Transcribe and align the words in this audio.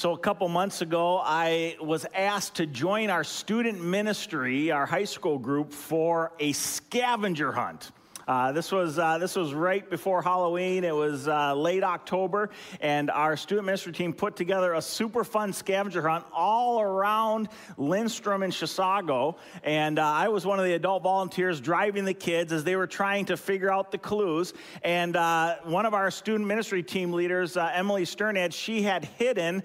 So, 0.00 0.14
a 0.14 0.18
couple 0.18 0.48
months 0.48 0.80
ago, 0.80 1.20
I 1.22 1.76
was 1.78 2.06
asked 2.14 2.54
to 2.54 2.64
join 2.64 3.10
our 3.10 3.22
student 3.22 3.84
ministry, 3.84 4.70
our 4.70 4.86
high 4.86 5.04
school 5.04 5.38
group, 5.38 5.74
for 5.74 6.32
a 6.40 6.52
scavenger 6.52 7.52
hunt. 7.52 7.92
Uh, 8.28 8.52
this 8.52 8.70
was 8.70 8.98
uh, 8.98 9.18
this 9.18 9.36
was 9.36 9.54
right 9.54 9.88
before 9.88 10.22
Halloween. 10.22 10.84
It 10.84 10.94
was 10.94 11.28
uh, 11.28 11.54
late 11.54 11.82
October, 11.82 12.50
and 12.80 13.10
our 13.10 13.36
student 13.36 13.66
ministry 13.66 13.92
team 13.92 14.12
put 14.12 14.36
together 14.36 14.74
a 14.74 14.82
super 14.82 15.24
fun 15.24 15.52
scavenger 15.52 16.06
hunt 16.06 16.24
all 16.32 16.80
around 16.80 17.48
Lindstrom 17.76 18.42
and 18.42 18.52
Chisago. 18.52 19.36
And 19.64 19.98
uh, 19.98 20.04
I 20.04 20.28
was 20.28 20.46
one 20.46 20.58
of 20.58 20.64
the 20.64 20.74
adult 20.74 21.02
volunteers 21.02 21.60
driving 21.60 22.04
the 22.04 22.14
kids 22.14 22.52
as 22.52 22.64
they 22.64 22.76
were 22.76 22.86
trying 22.86 23.26
to 23.26 23.36
figure 23.36 23.72
out 23.72 23.90
the 23.90 23.98
clues. 23.98 24.52
And 24.82 25.16
uh, 25.16 25.56
one 25.64 25.86
of 25.86 25.94
our 25.94 26.10
student 26.10 26.46
ministry 26.46 26.82
team 26.82 27.12
leaders, 27.12 27.56
uh, 27.56 27.70
Emily 27.74 28.04
Sternad, 28.04 28.52
she 28.52 28.82
had 28.82 29.04
hidden 29.04 29.62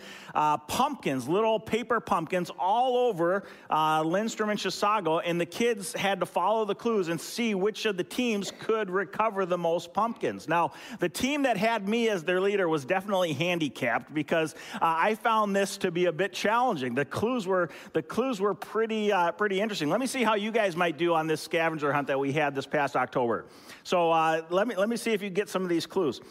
pumpkins, 0.68 1.28
little 1.28 1.60
paper 1.60 2.00
pumpkins, 2.00 2.52
all 2.58 2.98
over 2.98 3.44
Lindstrom 3.72 4.50
and 4.50 4.60
Chisago, 4.60 5.22
and 5.24 5.40
the 5.40 5.46
kids 5.46 5.94
had 5.94 6.20
to 6.20 6.26
follow 6.26 6.66
the 6.66 6.76
clues 6.76 7.08
and 7.08 7.20
see 7.20 7.56
which 7.56 7.86
of 7.86 7.98
the 7.98 8.04
teams 8.04 8.52
could 8.56 8.90
recover 8.90 9.46
the 9.46 9.58
most 9.58 9.94
pumpkins. 9.94 10.48
Now, 10.48 10.72
the 11.00 11.10
team 11.10 11.44
that 11.44 11.58
had 11.58 11.88
me 11.88 12.10
as 12.10 12.24
their 12.24 12.42
leader 12.42 12.68
was 12.68 12.86
definitely 12.86 13.34
handicapped 13.34 14.14
because 14.14 14.56
uh, 14.76 14.80
I 14.82 15.16
found 15.16 15.56
this 15.56 15.78
to 15.78 15.92
be 15.92 16.06
a 16.06 16.12
bit 16.12 16.34
challenging. 16.34 16.96
The 16.96 17.06
clues 17.06 17.46
were 17.46 17.70
the 17.94 18.02
clues 18.02 18.40
were 18.40 18.54
pretty 18.54 19.12
uh, 19.12 19.32
pretty 19.34 19.62
interesting. 19.62 19.90
Let 19.90 20.00
me 20.00 20.08
see 20.08 20.24
how 20.24 20.36
you 20.36 20.52
guys 20.52 20.76
might 20.76 20.98
do 20.98 21.14
on 21.14 21.28
this 21.28 21.42
scavenger 21.42 21.94
hunt 21.94 22.08
that 22.08 22.20
we 22.20 22.32
had 22.32 22.56
this 22.56 22.66
past 22.66 22.96
October. 22.96 23.46
So 23.84 24.12
uh, 24.12 24.42
let 24.50 24.68
me 24.68 24.76
let 24.76 24.90
me 24.90 24.98
see 24.98 25.12
if 25.12 25.22
you 25.22 25.30
get 25.30 25.50
some 25.50 25.64
of 25.64 25.70
these 25.70 25.86
clues. 25.86 26.22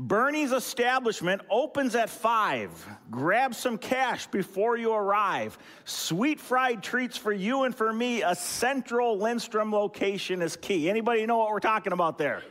Bernie's 0.00 0.52
establishment 0.52 1.42
opens 1.50 1.96
at 1.96 2.08
5. 2.08 2.86
Grab 3.10 3.52
some 3.52 3.76
cash 3.76 4.28
before 4.28 4.76
you 4.76 4.92
arrive. 4.92 5.58
Sweet 5.84 6.38
fried 6.38 6.84
treats 6.84 7.16
for 7.16 7.32
you 7.32 7.64
and 7.64 7.74
for 7.74 7.92
me. 7.92 8.22
A 8.22 8.36
central 8.36 9.18
Lindstrom 9.18 9.72
location 9.72 10.40
is 10.40 10.54
key. 10.54 10.88
Anybody 10.88 11.26
know 11.26 11.38
what 11.38 11.50
we're 11.50 11.58
talking 11.58 11.92
about 11.92 12.16
there? 12.16 12.44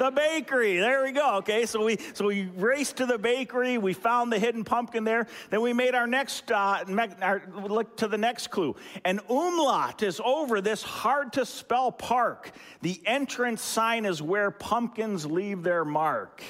the 0.00 0.10
bakery. 0.10 0.78
There 0.78 1.04
we 1.04 1.12
go. 1.12 1.36
Okay, 1.36 1.66
so 1.66 1.84
we 1.84 1.98
so 2.14 2.26
we 2.26 2.46
raced 2.56 2.96
to 2.96 3.06
the 3.06 3.18
bakery. 3.18 3.76
We 3.76 3.92
found 3.92 4.32
the 4.32 4.38
hidden 4.38 4.64
pumpkin 4.64 5.04
there. 5.04 5.26
Then 5.50 5.60
we 5.60 5.74
made 5.74 5.94
our 5.94 6.06
next 6.06 6.50
uh, 6.50 6.84
our, 7.20 7.42
look 7.54 7.98
to 7.98 8.08
the 8.08 8.16
next 8.16 8.48
clue. 8.48 8.74
An 9.04 9.20
umlaut 9.28 10.02
is 10.02 10.18
over 10.24 10.62
this 10.62 10.82
hard 10.82 11.34
to 11.34 11.44
spell 11.44 11.92
park. 11.92 12.50
The 12.80 12.98
entrance 13.04 13.60
sign 13.60 14.06
is 14.06 14.22
where 14.22 14.50
pumpkins 14.50 15.26
leave 15.26 15.62
their 15.62 15.84
mark. 15.84 16.42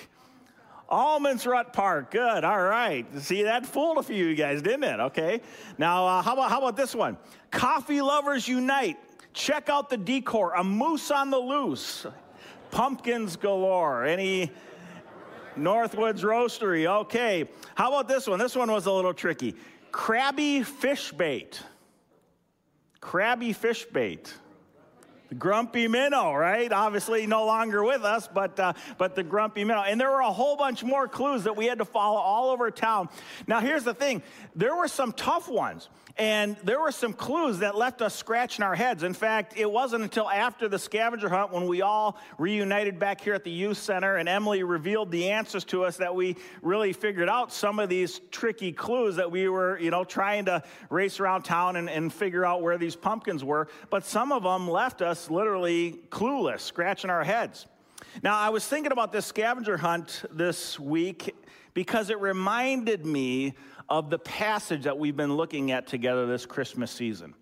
Allemansrätt 0.90 1.72
Park. 1.72 2.10
Good. 2.10 2.44
All 2.44 2.62
right. 2.62 3.06
See, 3.20 3.44
that 3.44 3.64
fooled 3.64 3.98
a 3.98 4.02
few 4.02 4.24
of 4.24 4.30
you 4.30 4.36
guys, 4.36 4.60
didn't 4.62 4.84
it? 4.84 5.00
Okay. 5.00 5.40
Now, 5.78 6.06
uh, 6.06 6.22
how, 6.22 6.32
about, 6.32 6.50
how 6.50 6.58
about 6.58 6.76
this 6.76 6.94
one? 6.94 7.16
Coffee 7.50 8.02
lovers 8.02 8.48
unite. 8.48 8.98
Check 9.32 9.68
out 9.68 9.88
the 9.88 9.96
decor. 9.96 10.54
A 10.54 10.64
moose 10.64 11.10
on 11.10 11.30
the 11.30 11.38
loose. 11.38 12.06
Pumpkins 12.70 13.36
galore. 13.36 14.04
Any 14.04 14.50
Northwoods 15.56 16.22
Roastery. 16.22 16.86
Okay. 16.86 17.48
How 17.74 17.88
about 17.88 18.08
this 18.08 18.26
one? 18.26 18.38
This 18.38 18.56
one 18.56 18.70
was 18.70 18.86
a 18.86 18.92
little 18.92 19.14
tricky. 19.14 19.54
Crabby 19.92 20.62
fish 20.62 21.12
bait. 21.12 21.62
Crabby 23.00 23.52
fish 23.52 23.84
bait. 23.84 24.34
Grumpy 25.38 25.88
minnow, 25.88 26.34
right? 26.34 26.72
Obviously, 26.72 27.26
no 27.26 27.46
longer 27.46 27.84
with 27.84 28.02
us, 28.02 28.28
but 28.32 28.58
uh, 28.58 28.72
but 28.98 29.14
the 29.14 29.22
grumpy 29.22 29.64
minnow. 29.64 29.82
And 29.82 30.00
there 30.00 30.10
were 30.10 30.20
a 30.20 30.32
whole 30.32 30.56
bunch 30.56 30.82
more 30.82 31.06
clues 31.06 31.44
that 31.44 31.56
we 31.56 31.66
had 31.66 31.78
to 31.78 31.84
follow 31.84 32.18
all 32.18 32.50
over 32.50 32.70
town. 32.70 33.08
Now, 33.46 33.60
here's 33.60 33.84
the 33.84 33.94
thing: 33.94 34.22
there 34.56 34.74
were 34.74 34.88
some 34.88 35.12
tough 35.12 35.48
ones. 35.48 35.88
And 36.16 36.56
there 36.64 36.80
were 36.80 36.92
some 36.92 37.14
clues 37.14 37.60
that 37.60 37.76
left 37.76 38.02
us 38.02 38.14
scratching 38.14 38.62
our 38.62 38.74
heads. 38.74 39.02
In 39.02 39.14
fact, 39.14 39.54
it 39.56 39.70
wasn't 39.70 40.02
until 40.02 40.28
after 40.28 40.68
the 40.68 40.78
scavenger 40.78 41.28
hunt 41.28 41.52
when 41.52 41.66
we 41.66 41.82
all 41.82 42.18
reunited 42.36 42.98
back 42.98 43.20
here 43.20 43.34
at 43.34 43.44
the 43.44 43.50
youth 43.50 43.78
center 43.78 44.16
and 44.16 44.28
Emily 44.28 44.62
revealed 44.62 45.10
the 45.10 45.30
answers 45.30 45.64
to 45.66 45.84
us 45.84 45.96
that 45.98 46.14
we 46.14 46.36
really 46.62 46.92
figured 46.92 47.28
out 47.28 47.52
some 47.52 47.78
of 47.78 47.88
these 47.88 48.20
tricky 48.30 48.72
clues 48.72 49.16
that 49.16 49.30
we 49.30 49.48
were, 49.48 49.78
you 49.78 49.90
know, 49.90 50.04
trying 50.04 50.44
to 50.46 50.62
race 50.90 51.20
around 51.20 51.42
town 51.42 51.76
and, 51.76 51.88
and 51.88 52.12
figure 52.12 52.44
out 52.44 52.60
where 52.60 52.76
these 52.76 52.96
pumpkins 52.96 53.42
were. 53.42 53.68
But 53.88 54.04
some 54.04 54.32
of 54.32 54.42
them 54.42 54.68
left 54.68 55.02
us 55.02 55.19
literally 55.28 56.00
clueless, 56.10 56.60
scratching 56.60 57.10
our 57.10 57.24
heads. 57.24 57.66
Now, 58.22 58.38
I 58.38 58.48
was 58.50 58.66
thinking 58.66 58.92
about 58.92 59.12
this 59.12 59.26
scavenger 59.26 59.76
hunt 59.76 60.24
this 60.30 60.78
week 60.78 61.34
because 61.74 62.10
it 62.10 62.20
reminded 62.20 63.04
me 63.04 63.54
of 63.88 64.08
the 64.08 64.18
passage 64.18 64.84
that 64.84 64.98
we've 64.98 65.16
been 65.16 65.36
looking 65.36 65.72
at 65.72 65.86
together 65.86 66.26
this 66.26 66.46
Christmas 66.46 66.90
season 66.90 67.34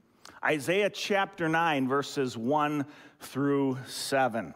Isaiah 0.45 0.91
chapter 0.91 1.49
9, 1.49 1.89
verses 1.89 2.37
1 2.37 2.87
through 3.21 3.79
7. 3.87 4.55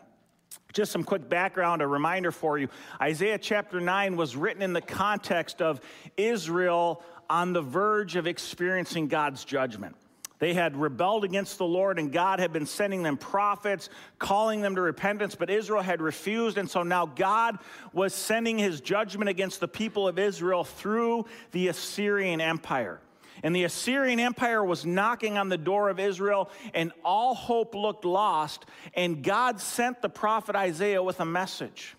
Just 0.72 0.92
some 0.92 1.04
quick 1.04 1.28
background, 1.28 1.82
a 1.82 1.86
reminder 1.86 2.32
for 2.32 2.56
you. 2.56 2.68
Isaiah 3.00 3.36
chapter 3.36 3.80
9 3.80 4.16
was 4.16 4.36
written 4.36 4.62
in 4.62 4.72
the 4.72 4.80
context 4.80 5.60
of 5.60 5.80
Israel 6.16 7.02
on 7.28 7.52
the 7.52 7.60
verge 7.60 8.16
of 8.16 8.26
experiencing 8.26 9.08
God's 9.08 9.44
judgment. 9.44 9.96
They 10.42 10.54
had 10.54 10.76
rebelled 10.76 11.22
against 11.22 11.58
the 11.58 11.66
Lord, 11.66 12.00
and 12.00 12.10
God 12.10 12.40
had 12.40 12.52
been 12.52 12.66
sending 12.66 13.04
them 13.04 13.16
prophets, 13.16 13.88
calling 14.18 14.60
them 14.60 14.74
to 14.74 14.80
repentance, 14.80 15.36
but 15.36 15.48
Israel 15.48 15.82
had 15.82 16.02
refused. 16.02 16.58
And 16.58 16.68
so 16.68 16.82
now 16.82 17.06
God 17.06 17.60
was 17.92 18.12
sending 18.12 18.58
his 18.58 18.80
judgment 18.80 19.30
against 19.30 19.60
the 19.60 19.68
people 19.68 20.08
of 20.08 20.18
Israel 20.18 20.64
through 20.64 21.26
the 21.52 21.68
Assyrian 21.68 22.40
Empire. 22.40 23.00
And 23.44 23.54
the 23.54 23.62
Assyrian 23.62 24.18
Empire 24.18 24.64
was 24.64 24.84
knocking 24.84 25.38
on 25.38 25.48
the 25.48 25.56
door 25.56 25.90
of 25.90 26.00
Israel, 26.00 26.50
and 26.74 26.90
all 27.04 27.36
hope 27.36 27.76
looked 27.76 28.04
lost. 28.04 28.66
And 28.94 29.22
God 29.22 29.60
sent 29.60 30.02
the 30.02 30.08
prophet 30.08 30.56
Isaiah 30.56 31.04
with 31.04 31.20
a 31.20 31.24
message 31.24 31.94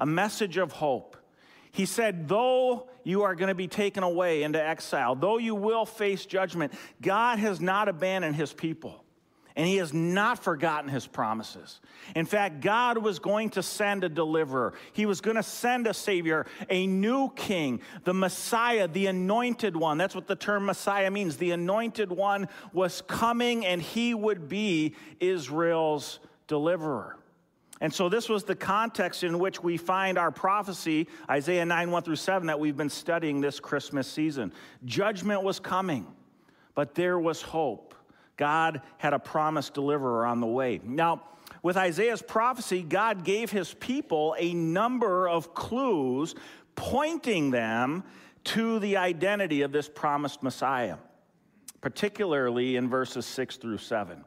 a 0.00 0.06
message 0.06 0.56
of 0.56 0.72
hope. 0.72 1.16
He 1.70 1.86
said, 1.86 2.26
Though 2.26 2.88
you 3.04 3.22
are 3.22 3.34
going 3.34 3.48
to 3.48 3.54
be 3.54 3.68
taken 3.68 4.02
away 4.02 4.42
into 4.42 4.62
exile, 4.62 5.14
though 5.14 5.38
you 5.38 5.54
will 5.54 5.86
face 5.86 6.26
judgment, 6.26 6.72
God 7.00 7.38
has 7.38 7.60
not 7.60 7.88
abandoned 7.88 8.36
his 8.36 8.52
people. 8.52 9.04
And 9.56 9.68
he 9.68 9.76
has 9.76 9.94
not 9.94 10.42
forgotten 10.42 10.90
his 10.90 11.06
promises. 11.06 11.80
In 12.16 12.26
fact, 12.26 12.60
God 12.60 12.98
was 12.98 13.20
going 13.20 13.50
to 13.50 13.62
send 13.62 14.02
a 14.02 14.08
deliverer. 14.08 14.74
He 14.92 15.06
was 15.06 15.20
going 15.20 15.36
to 15.36 15.44
send 15.44 15.86
a 15.86 15.94
savior, 15.94 16.46
a 16.68 16.88
new 16.88 17.30
king, 17.36 17.80
the 18.02 18.12
Messiah, 18.14 18.88
the 18.88 19.06
anointed 19.06 19.76
one. 19.76 19.96
That's 19.96 20.14
what 20.14 20.26
the 20.26 20.34
term 20.34 20.66
Messiah 20.66 21.08
means. 21.08 21.36
The 21.36 21.52
anointed 21.52 22.10
one 22.10 22.48
was 22.72 23.02
coming 23.02 23.64
and 23.64 23.80
he 23.80 24.12
would 24.12 24.48
be 24.48 24.96
Israel's 25.20 26.18
deliverer. 26.48 27.16
And 27.80 27.92
so, 27.92 28.08
this 28.08 28.28
was 28.28 28.44
the 28.44 28.54
context 28.54 29.24
in 29.24 29.38
which 29.38 29.62
we 29.62 29.76
find 29.76 30.16
our 30.16 30.30
prophecy, 30.30 31.08
Isaiah 31.28 31.66
9, 31.66 31.90
1 31.90 32.02
through 32.02 32.16
7, 32.16 32.46
that 32.46 32.60
we've 32.60 32.76
been 32.76 32.88
studying 32.88 33.40
this 33.40 33.58
Christmas 33.58 34.06
season. 34.06 34.52
Judgment 34.84 35.42
was 35.42 35.58
coming, 35.58 36.06
but 36.74 36.94
there 36.94 37.18
was 37.18 37.42
hope. 37.42 37.94
God 38.36 38.80
had 38.98 39.12
a 39.12 39.18
promised 39.18 39.74
deliverer 39.74 40.24
on 40.24 40.40
the 40.40 40.46
way. 40.46 40.80
Now, 40.84 41.22
with 41.62 41.76
Isaiah's 41.76 42.22
prophecy, 42.22 42.82
God 42.82 43.24
gave 43.24 43.50
his 43.50 43.74
people 43.74 44.36
a 44.38 44.54
number 44.54 45.28
of 45.28 45.54
clues 45.54 46.34
pointing 46.74 47.50
them 47.50 48.04
to 48.44 48.78
the 48.78 48.98
identity 48.98 49.62
of 49.62 49.72
this 49.72 49.88
promised 49.88 50.42
Messiah, 50.42 50.96
particularly 51.80 52.76
in 52.76 52.88
verses 52.88 53.24
6 53.26 53.56
through 53.56 53.78
7. 53.78 54.24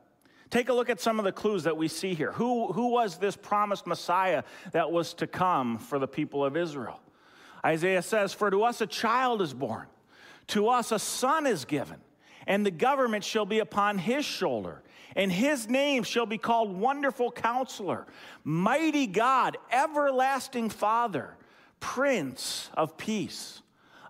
Take 0.49 0.69
a 0.69 0.73
look 0.73 0.89
at 0.89 1.01
some 1.01 1.19
of 1.19 1.25
the 1.25 1.31
clues 1.31 1.63
that 1.63 1.75
we 1.75 1.87
see 1.87 2.13
here. 2.13 2.31
Who, 2.31 2.71
who 2.71 2.89
was 2.89 3.17
this 3.17 3.35
promised 3.35 3.85
Messiah 3.85 4.43
that 4.71 4.91
was 4.91 5.13
to 5.15 5.27
come 5.27 5.77
for 5.77 5.99
the 5.99 6.07
people 6.07 6.45
of 6.45 6.55
Israel? 6.55 6.99
Isaiah 7.65 8.01
says, 8.01 8.33
For 8.33 8.49
to 8.49 8.63
us 8.63 8.79
a 8.79 8.87
child 8.87 9.41
is 9.41 9.53
born, 9.53 9.87
to 10.47 10.69
us 10.69 10.91
a 10.91 10.99
son 10.99 11.45
is 11.45 11.65
given, 11.65 11.97
and 12.45 12.65
the 12.65 12.71
government 12.71 13.25
shall 13.25 13.45
be 13.45 13.59
upon 13.59 13.97
his 13.97 14.25
shoulder. 14.25 14.83
And 15.15 15.31
his 15.31 15.67
name 15.67 16.03
shall 16.03 16.27
be 16.27 16.37
called 16.37 16.77
Wonderful 16.77 17.31
Counselor, 17.31 18.05
Mighty 18.43 19.07
God, 19.07 19.57
Everlasting 19.71 20.69
Father, 20.69 21.35
Prince 21.79 22.69
of 22.75 22.97
Peace. 22.97 23.61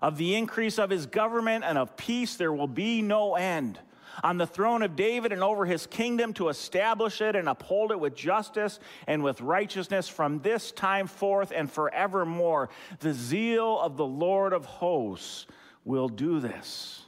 Of 0.02 0.18
the 0.18 0.36
increase 0.36 0.78
of 0.78 0.90
his 0.90 1.06
government 1.06 1.64
and 1.64 1.78
of 1.78 1.96
peace 1.96 2.36
there 2.36 2.52
will 2.52 2.68
be 2.68 3.02
no 3.02 3.34
end 3.34 3.80
on 4.22 4.38
the 4.38 4.46
throne 4.46 4.82
of 4.82 4.96
David 4.96 5.32
and 5.32 5.42
over 5.42 5.64
his 5.64 5.86
kingdom 5.86 6.32
to 6.34 6.48
establish 6.48 7.20
it 7.20 7.36
and 7.36 7.48
uphold 7.48 7.92
it 7.92 8.00
with 8.00 8.14
justice 8.14 8.80
and 9.06 9.22
with 9.22 9.40
righteousness 9.40 10.08
from 10.08 10.40
this 10.40 10.72
time 10.72 11.06
forth 11.06 11.52
and 11.54 11.70
forevermore. 11.70 12.68
The 13.00 13.12
zeal 13.12 13.80
of 13.80 13.96
the 13.96 14.06
Lord 14.06 14.52
of 14.52 14.64
hosts 14.64 15.46
will 15.84 16.08
do 16.08 16.40
this. 16.40 17.02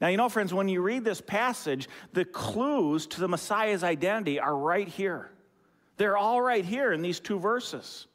Now, 0.00 0.08
you 0.08 0.16
know, 0.16 0.28
friends, 0.28 0.54
when 0.54 0.68
you 0.68 0.80
read 0.80 1.04
this 1.04 1.20
passage, 1.20 1.88
the 2.12 2.24
clues 2.24 3.06
to 3.08 3.20
the 3.20 3.28
Messiah's 3.28 3.84
identity 3.84 4.40
are 4.40 4.56
right 4.56 4.88
here. 4.88 5.30
They're 5.98 6.16
all 6.16 6.40
right 6.40 6.64
here 6.64 6.92
in 6.92 7.02
these 7.02 7.20
two 7.20 7.38
verses. 7.38 8.06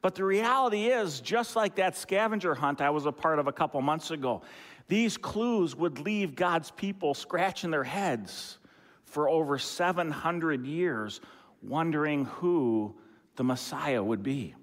But 0.00 0.14
the 0.14 0.24
reality 0.24 0.86
is, 0.86 1.20
just 1.20 1.56
like 1.56 1.74
that 1.74 1.96
scavenger 1.96 2.54
hunt 2.54 2.80
I 2.80 2.90
was 2.90 3.06
a 3.06 3.12
part 3.12 3.38
of 3.38 3.46
a 3.48 3.52
couple 3.52 3.80
months 3.82 4.10
ago, 4.10 4.42
these 4.88 5.16
clues 5.16 5.74
would 5.74 5.98
leave 5.98 6.34
God's 6.34 6.70
people 6.70 7.14
scratching 7.14 7.70
their 7.70 7.84
heads 7.84 8.58
for 9.04 9.28
over 9.28 9.58
700 9.58 10.66
years, 10.66 11.20
wondering 11.62 12.26
who 12.26 12.94
the 13.36 13.44
Messiah 13.44 14.02
would 14.02 14.22
be. 14.22 14.54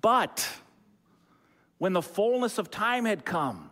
But 0.00 0.48
when 1.78 1.92
the 1.92 2.02
fullness 2.02 2.58
of 2.58 2.70
time 2.70 3.04
had 3.04 3.24
come, 3.24 3.70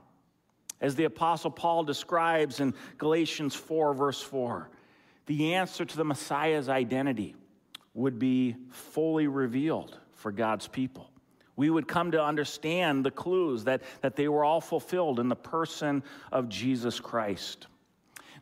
as 0.81 0.95
the 0.95 1.05
Apostle 1.05 1.51
Paul 1.51 1.85
describes 1.85 2.61
in 2.61 2.75
Galatians 2.99 3.55
4, 3.55 3.95
verse 3.95 4.23
4, 4.23 4.71
the 5.27 5.55
answer 5.55 5.85
to 5.85 5.97
the 5.97 6.05
Messiah's 6.05 6.69
identity 6.69 7.35
would 7.95 8.19
be 8.19 8.57
fully 8.71 9.27
revealed 9.27 9.99
for 10.15 10.31
God's 10.31 10.69
people. 10.69 11.11
We 11.59 11.71
would 11.71 11.89
come 11.89 12.13
to 12.13 12.23
understand 12.23 13.05
the 13.05 13.11
clues 13.11 13.65
that, 13.65 13.83
that 14.01 14.15
they 14.15 14.29
were 14.29 14.45
all 14.45 14.61
fulfilled 14.61 15.19
in 15.19 15.29
the 15.29 15.35
person 15.35 16.05
of 16.31 16.49
Jesus 16.49 17.01
Christ. 17.01 17.67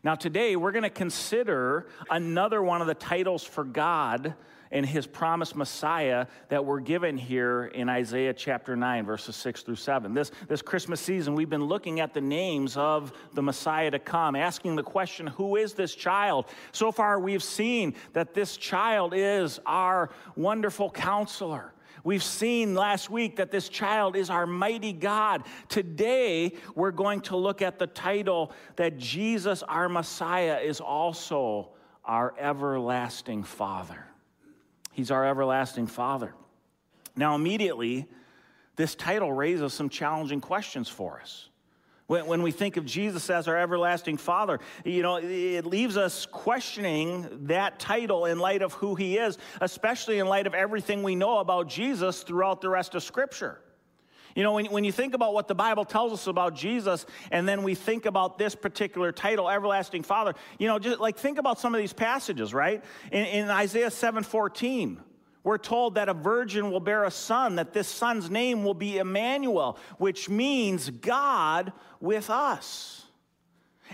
Now, 0.03 0.13
today 0.13 0.55
we're 0.55 0.71
going 0.71 0.83
to 0.83 0.91
consider 0.91 1.87
another 2.11 2.61
one 2.61 2.79
of 2.79 2.85
the 2.85 2.93
titles 2.93 3.43
for 3.43 3.63
God 3.63 4.35
and 4.69 4.85
his 4.85 5.07
promised 5.07 5.55
Messiah 5.55 6.27
that 6.49 6.63
were 6.63 6.79
given 6.79 7.17
here 7.17 7.65
in 7.65 7.89
Isaiah 7.89 8.35
chapter 8.35 8.75
9, 8.75 9.03
verses 9.07 9.35
6 9.35 9.63
through 9.63 9.77
7. 9.77 10.13
This, 10.13 10.29
this 10.47 10.61
Christmas 10.61 11.01
season, 11.01 11.33
we've 11.33 11.49
been 11.49 11.65
looking 11.65 11.99
at 11.99 12.13
the 12.13 12.21
names 12.21 12.77
of 12.77 13.11
the 13.33 13.41
Messiah 13.41 13.89
to 13.89 13.97
come, 13.97 14.35
asking 14.35 14.75
the 14.75 14.83
question, 14.83 15.25
Who 15.25 15.55
is 15.55 15.73
this 15.73 15.95
child? 15.95 16.45
So 16.71 16.91
far, 16.91 17.19
we've 17.19 17.41
seen 17.41 17.95
that 18.13 18.35
this 18.35 18.57
child 18.57 19.15
is 19.15 19.59
our 19.65 20.11
wonderful 20.35 20.91
counselor. 20.91 21.73
We've 22.03 22.23
seen 22.23 22.73
last 22.73 23.09
week 23.09 23.37
that 23.37 23.51
this 23.51 23.69
child 23.69 24.15
is 24.15 24.29
our 24.29 24.45
mighty 24.45 24.93
God. 24.93 25.43
Today, 25.67 26.53
we're 26.75 26.91
going 26.91 27.21
to 27.21 27.35
look 27.35 27.61
at 27.61 27.79
the 27.79 27.87
title 27.87 28.51
that 28.75 28.97
Jesus, 28.97 29.63
our 29.63 29.89
Messiah, 29.89 30.59
is 30.59 30.79
also 30.79 31.69
our 32.05 32.33
everlasting 32.39 33.43
Father. 33.43 34.05
He's 34.91 35.11
our 35.11 35.25
everlasting 35.25 35.87
Father. 35.87 36.33
Now, 37.15 37.35
immediately, 37.35 38.07
this 38.75 38.95
title 38.95 39.33
raises 39.33 39.73
some 39.73 39.89
challenging 39.89 40.39
questions 40.39 40.87
for 40.87 41.19
us. 41.19 41.49
When, 42.07 42.41
we 42.41 42.51
think 42.51 42.77
of 42.77 42.85
Jesus 42.85 43.29
as 43.29 43.49
our 43.49 43.57
everlasting 43.57 44.15
Father, 44.15 44.61
you 44.85 45.03
know, 45.03 45.17
it 45.17 45.65
leaves 45.65 45.97
us 45.97 46.25
questioning 46.25 47.27
that 47.47 47.79
title 47.79 48.25
in 48.25 48.39
light 48.39 48.61
of 48.61 48.71
who 48.71 48.95
He 48.95 49.17
is, 49.17 49.37
especially 49.59 50.19
in 50.19 50.27
light 50.27 50.47
of 50.47 50.53
everything 50.53 51.03
we 51.03 51.15
know 51.15 51.39
about 51.39 51.67
Jesus 51.67 52.23
throughout 52.23 52.61
the 52.61 52.69
rest 52.69 52.95
of 52.95 53.03
Scripture. 53.03 53.59
You 54.35 54.43
know, 54.43 54.53
when, 54.53 54.67
when 54.67 54.83
you 54.85 54.91
think 54.93 55.15
about 55.15 55.33
what 55.33 55.49
the 55.49 55.55
Bible 55.55 55.83
tells 55.83 56.13
us 56.13 56.27
about 56.27 56.55
Jesus, 56.55 57.05
and 57.29 57.45
then 57.45 57.63
we 57.63 57.75
think 57.75 58.05
about 58.05 58.37
this 58.37 58.55
particular 58.55 59.11
title, 59.11 59.49
Everlasting 59.49 60.03
Father, 60.03 60.33
you 60.59 60.67
know, 60.67 60.79
just 60.79 60.99
like 60.99 61.17
think 61.17 61.39
about 61.39 61.59
some 61.59 61.75
of 61.75 61.81
these 61.81 61.91
passages, 61.91 62.53
right? 62.53 62.83
In, 63.11 63.25
in 63.25 63.49
Isaiah 63.49 63.91
7 63.91 64.23
14, 64.23 65.01
we're 65.47 65.57
told 65.57 65.95
that 65.95 66.09
a 66.09 66.13
virgin 66.13 66.71
will 66.71 66.81
bear 66.81 67.05
a 67.05 67.09
son, 67.09 67.55
that 67.55 67.71
this 67.71 67.87
son's 67.87 68.29
name 68.29 68.65
will 68.65 68.73
be 68.73 68.97
Emmanuel, 68.97 69.77
which 69.97 70.27
means 70.27 70.89
God 70.89 71.71
with 72.01 72.29
us. 72.29 73.05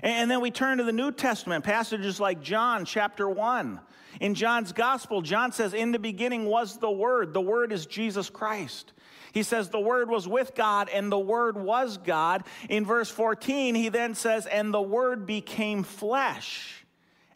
And 0.01 0.31
then 0.31 0.41
we 0.41 0.49
turn 0.49 0.79
to 0.79 0.83
the 0.83 0.91
New 0.91 1.11
Testament, 1.11 1.63
passages 1.63 2.19
like 2.19 2.41
John 2.41 2.85
chapter 2.85 3.29
1. 3.29 3.79
In 4.19 4.33
John's 4.33 4.71
gospel, 4.71 5.21
John 5.21 5.51
says, 5.51 5.75
In 5.75 5.91
the 5.91 5.99
beginning 5.99 6.45
was 6.45 6.79
the 6.79 6.89
Word. 6.89 7.35
The 7.35 7.41
Word 7.41 7.71
is 7.71 7.85
Jesus 7.85 8.31
Christ. 8.31 8.91
He 9.31 9.43
says, 9.43 9.69
The 9.69 9.79
Word 9.79 10.09
was 10.09 10.27
with 10.27 10.55
God, 10.55 10.89
and 10.89 11.11
the 11.11 11.19
Word 11.19 11.55
was 11.55 11.99
God. 11.99 12.45
In 12.67 12.83
verse 12.83 13.11
14, 13.11 13.75
he 13.75 13.89
then 13.89 14.15
says, 14.15 14.47
And 14.47 14.73
the 14.73 14.81
Word 14.81 15.27
became 15.27 15.83
flesh 15.83 16.83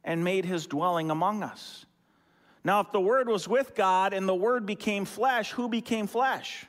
and 0.04 0.24
made 0.24 0.46
his 0.46 0.66
dwelling 0.66 1.12
among 1.12 1.44
us. 1.44 1.86
Now, 2.63 2.80
if 2.81 2.92
the 2.92 3.00
Word 3.00 3.30
was 3.30 3.48
with 3.48 3.75
God 3.75 4.13
and 4.13 4.27
the 4.27 4.36
Word 4.36 4.65
became 4.65 5.06
flesh, 5.06 5.51
who 5.51 5.69
became 5.69 6.07
flesh? 6.07 6.65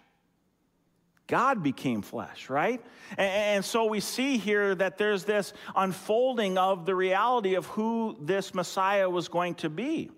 God 1.29 1.63
became 1.63 2.01
flesh, 2.01 2.49
right? 2.49 2.83
And, 3.19 3.63
so 3.63 3.85
we 3.85 4.01
see 4.01 4.39
here 4.39 4.75
that 4.75 4.97
there's 4.97 5.25
this 5.25 5.53
unfolding 5.77 6.57
of 6.57 6.87
the 6.87 6.95
reality 6.95 7.55
of 7.55 7.67
who 7.67 8.17
this 8.21 8.55
Messiah 8.55 9.09
was 9.09 9.29
going 9.29 9.55
to 9.57 9.69
be. 9.69 10.11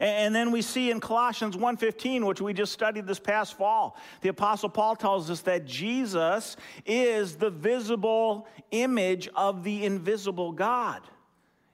And 0.00 0.34
then 0.34 0.50
we 0.50 0.62
see 0.62 0.90
in 0.90 1.00
Colossians 1.00 1.56
1:15, 1.56 2.26
which 2.26 2.40
we 2.40 2.52
just 2.52 2.72
studied 2.72 3.06
this 3.06 3.20
past 3.20 3.56
fall, 3.56 3.96
the 4.22 4.30
apostle 4.30 4.68
Paul 4.68 4.96
tells 4.96 5.30
us 5.30 5.42
that 5.42 5.66
Jesus 5.66 6.56
is 6.84 7.36
the 7.36 7.50
visible 7.50 8.48
image 8.72 9.28
of 9.36 9.62
the 9.62 9.84
invisible 9.84 10.50
God. 10.50 11.02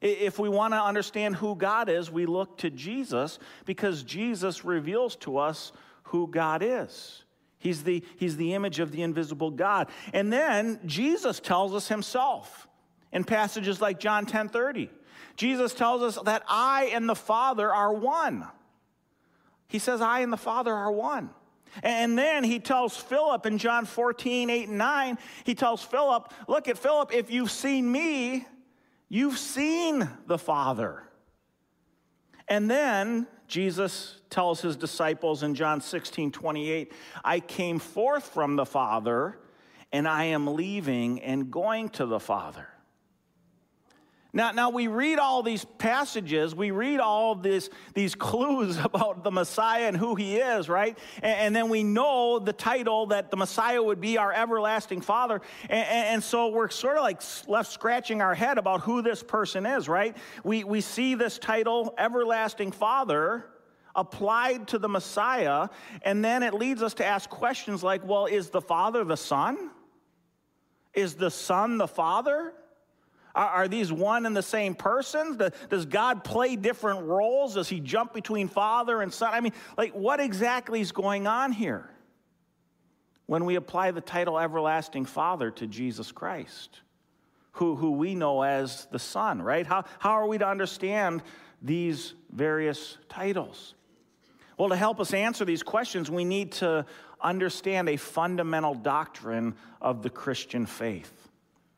If 0.00 0.38
we 0.38 0.48
want 0.48 0.72
to 0.72 0.82
understand 0.82 1.36
who 1.36 1.54
God 1.54 1.88
is, 1.88 2.10
we 2.10 2.24
look 2.26 2.58
to 2.58 2.70
Jesus 2.70 3.38
because 3.66 4.02
Jesus 4.02 4.64
reveals 4.64 5.16
to 5.16 5.36
us 5.36 5.72
who 6.04 6.26
God 6.26 6.62
is. 6.64 7.24
He's 7.58 7.84
the, 7.84 8.02
he's 8.16 8.38
the 8.38 8.54
image 8.54 8.80
of 8.80 8.90
the 8.90 9.02
invisible 9.02 9.50
God. 9.50 9.88
And 10.14 10.32
then 10.32 10.80
Jesus 10.86 11.38
tells 11.40 11.74
us 11.74 11.88
himself 11.88 12.66
in 13.12 13.24
passages 13.24 13.82
like 13.82 14.00
John 14.00 14.24
10 14.24 14.48
30. 14.48 14.90
Jesus 15.36 15.74
tells 15.74 16.02
us 16.02 16.22
that 16.24 16.42
I 16.48 16.90
and 16.94 17.08
the 17.08 17.14
Father 17.14 17.72
are 17.72 17.92
one. 17.92 18.46
He 19.68 19.78
says, 19.78 20.00
I 20.00 20.20
and 20.20 20.32
the 20.32 20.38
Father 20.38 20.72
are 20.72 20.90
one. 20.90 21.30
And 21.82 22.18
then 22.18 22.42
he 22.42 22.58
tells 22.58 22.96
Philip 22.96 23.46
in 23.46 23.58
John 23.58 23.84
14, 23.84 24.50
8, 24.50 24.68
and 24.68 24.78
9, 24.78 25.18
he 25.44 25.54
tells 25.54 25.82
Philip, 25.82 26.32
Look 26.48 26.66
at 26.66 26.76
Philip, 26.76 27.14
if 27.14 27.30
you've 27.30 27.50
seen 27.50 27.90
me, 27.90 28.46
You've 29.10 29.38
seen 29.38 30.08
the 30.26 30.38
Father. 30.38 31.02
And 32.48 32.70
then 32.70 33.26
Jesus 33.48 34.20
tells 34.30 34.62
his 34.62 34.76
disciples 34.76 35.42
in 35.42 35.54
John 35.54 35.80
16 35.80 36.30
28, 36.30 36.92
I 37.24 37.40
came 37.40 37.80
forth 37.80 38.24
from 38.24 38.54
the 38.56 38.64
Father, 38.64 39.38
and 39.92 40.06
I 40.06 40.24
am 40.26 40.54
leaving 40.54 41.20
and 41.20 41.50
going 41.50 41.88
to 41.90 42.06
the 42.06 42.20
Father. 42.20 42.68
Now, 44.32 44.52
now 44.52 44.70
we 44.70 44.86
read 44.86 45.18
all 45.18 45.42
these 45.42 45.64
passages, 45.64 46.54
we 46.54 46.70
read 46.70 47.00
all 47.00 47.34
this, 47.34 47.68
these 47.94 48.14
clues 48.14 48.78
about 48.84 49.24
the 49.24 49.30
Messiah 49.30 49.86
and 49.86 49.96
who 49.96 50.14
he 50.14 50.36
is, 50.36 50.68
right? 50.68 50.96
And, 51.16 51.40
and 51.40 51.56
then 51.56 51.68
we 51.68 51.82
know 51.82 52.38
the 52.38 52.52
title 52.52 53.06
that 53.06 53.30
the 53.30 53.36
Messiah 53.36 53.82
would 53.82 54.00
be 54.00 54.18
our 54.18 54.32
everlasting 54.32 55.00
Father. 55.00 55.40
And, 55.68 55.86
and, 55.86 56.20
so 56.24 56.48
we're 56.48 56.68
sort 56.70 56.96
of 56.96 57.02
like 57.02 57.22
left 57.48 57.72
scratching 57.72 58.22
our 58.22 58.34
head 58.34 58.58
about 58.58 58.82
who 58.82 59.02
this 59.02 59.22
person 59.22 59.66
is, 59.66 59.88
right? 59.88 60.16
We, 60.44 60.64
we 60.64 60.80
see 60.80 61.14
this 61.14 61.38
title, 61.38 61.94
Everlasting 61.98 62.72
Father, 62.72 63.46
applied 63.96 64.68
to 64.68 64.78
the 64.78 64.88
Messiah, 64.88 65.68
and 66.02 66.24
then 66.24 66.42
it 66.42 66.54
leads 66.54 66.82
us 66.82 66.94
to 66.94 67.04
ask 67.04 67.28
questions 67.28 67.82
like, 67.82 68.04
well, 68.04 68.26
is 68.26 68.50
the 68.50 68.60
Father 68.60 69.02
the 69.02 69.16
Son? 69.16 69.70
Is 70.94 71.14
the 71.14 71.30
Son 71.30 71.78
the 71.78 71.88
Father? 71.88 72.52
Are, 73.34 73.68
these 73.68 73.92
one 73.92 74.26
and 74.26 74.36
the 74.36 74.42
same 74.42 74.74
person? 74.74 75.40
Does 75.68 75.86
God 75.86 76.24
play 76.24 76.56
different 76.56 77.06
roles? 77.06 77.54
Does 77.54 77.68
he 77.68 77.80
jump 77.80 78.12
between 78.12 78.48
father 78.48 79.02
and 79.02 79.12
son? 79.12 79.32
I 79.32 79.40
mean, 79.40 79.52
like, 79.76 79.92
what 79.92 80.20
exactly 80.20 80.80
is 80.80 80.92
going 80.92 81.26
on 81.26 81.52
here 81.52 81.88
when 83.26 83.44
we 83.44 83.54
apply 83.54 83.92
the 83.92 84.00
title 84.00 84.38
Everlasting 84.38 85.04
Father 85.04 85.52
to 85.52 85.66
Jesus 85.68 86.10
Christ, 86.10 86.80
who, 87.52 87.76
who 87.76 87.92
we 87.92 88.16
know 88.16 88.42
as 88.42 88.86
the 88.90 88.98
Son, 88.98 89.40
right? 89.40 89.64
How, 89.64 89.84
how 90.00 90.10
are 90.10 90.26
we 90.26 90.38
to 90.38 90.48
understand 90.48 91.22
these 91.62 92.14
various 92.32 92.98
titles? 93.08 93.74
Well, 94.58 94.70
to 94.70 94.76
help 94.76 94.98
us 94.98 95.14
answer 95.14 95.44
these 95.44 95.62
questions, 95.62 96.10
we 96.10 96.24
need 96.24 96.50
to 96.52 96.84
understand 97.20 97.88
a 97.88 97.96
fundamental 97.96 98.74
doctrine 98.74 99.54
of 99.80 100.02
the 100.02 100.10
Christian 100.10 100.66
faith 100.66 101.19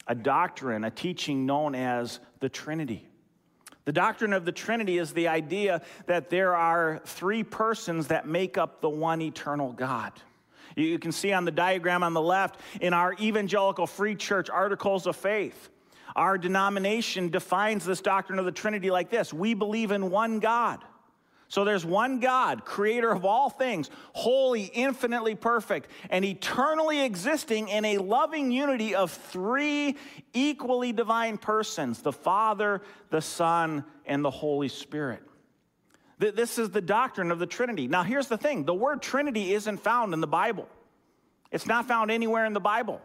a 0.06 0.14
doctrine, 0.14 0.84
a 0.84 0.90
teaching 0.90 1.46
known 1.46 1.74
as 1.74 2.20
the 2.40 2.48
Trinity. 2.48 3.06
The 3.84 3.92
doctrine 3.92 4.32
of 4.32 4.44
the 4.44 4.52
Trinity 4.52 4.98
is 4.98 5.12
the 5.12 5.28
idea 5.28 5.82
that 6.06 6.30
there 6.30 6.54
are 6.54 7.00
three 7.04 7.42
persons 7.42 8.08
that 8.08 8.26
make 8.26 8.56
up 8.56 8.80
the 8.80 8.88
one 8.88 9.20
eternal 9.20 9.72
God. 9.72 10.12
You 10.76 10.98
can 10.98 11.12
see 11.12 11.32
on 11.32 11.44
the 11.44 11.50
diagram 11.50 12.02
on 12.02 12.14
the 12.14 12.22
left 12.22 12.60
in 12.80 12.94
our 12.94 13.14
evangelical 13.20 13.86
free 13.86 14.14
church 14.14 14.48
articles 14.48 15.06
of 15.06 15.16
faith. 15.16 15.68
Our 16.14 16.38
denomination 16.38 17.30
defines 17.30 17.84
this 17.84 18.00
doctrine 18.00 18.38
of 18.38 18.44
the 18.44 18.52
Trinity 18.52 18.90
like 18.90 19.10
this 19.10 19.32
We 19.32 19.54
believe 19.54 19.90
in 19.90 20.10
one 20.10 20.38
God 20.38 20.84
so 21.52 21.66
there's 21.66 21.84
one 21.84 22.18
God, 22.18 22.64
creator 22.64 23.12
of 23.12 23.26
all 23.26 23.50
things, 23.50 23.90
holy, 24.14 24.62
infinitely 24.72 25.34
perfect, 25.34 25.90
and 26.08 26.24
eternally 26.24 27.04
existing 27.04 27.68
in 27.68 27.84
a 27.84 27.98
loving 27.98 28.50
unity 28.50 28.94
of 28.94 29.10
three 29.10 29.98
equally 30.32 30.94
divine 30.94 31.36
persons 31.36 32.00
the 32.00 32.10
Father, 32.10 32.80
the 33.10 33.20
Son, 33.20 33.84
and 34.06 34.24
the 34.24 34.30
Holy 34.30 34.68
Spirit. 34.68 35.22
This 36.18 36.56
is 36.56 36.70
the 36.70 36.80
doctrine 36.80 37.30
of 37.30 37.38
the 37.38 37.44
Trinity. 37.44 37.86
Now, 37.86 38.02
here's 38.02 38.28
the 38.28 38.38
thing 38.38 38.64
the 38.64 38.72
word 38.72 39.02
Trinity 39.02 39.52
isn't 39.52 39.76
found 39.76 40.14
in 40.14 40.22
the 40.22 40.26
Bible, 40.26 40.70
it's 41.50 41.66
not 41.66 41.86
found 41.86 42.10
anywhere 42.10 42.46
in 42.46 42.54
the 42.54 42.60
Bible. 42.60 43.02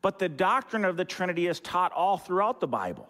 But 0.00 0.20
the 0.20 0.28
doctrine 0.28 0.84
of 0.84 0.96
the 0.96 1.04
Trinity 1.04 1.48
is 1.48 1.58
taught 1.58 1.90
all 1.90 2.18
throughout 2.18 2.60
the 2.60 2.68
Bible 2.68 3.08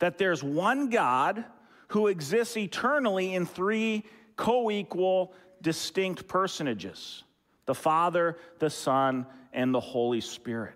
that 0.00 0.18
there's 0.18 0.42
one 0.42 0.90
God 0.90 1.44
who 1.88 2.06
exists 2.06 2.56
eternally 2.56 3.34
in 3.34 3.46
three 3.46 4.04
co 4.36 4.70
equal, 4.70 5.32
distinct 5.60 6.28
personages 6.28 7.24
the 7.66 7.74
Father, 7.74 8.38
the 8.60 8.70
Son, 8.70 9.26
and 9.52 9.74
the 9.74 9.80
Holy 9.80 10.22
Spirit. 10.22 10.74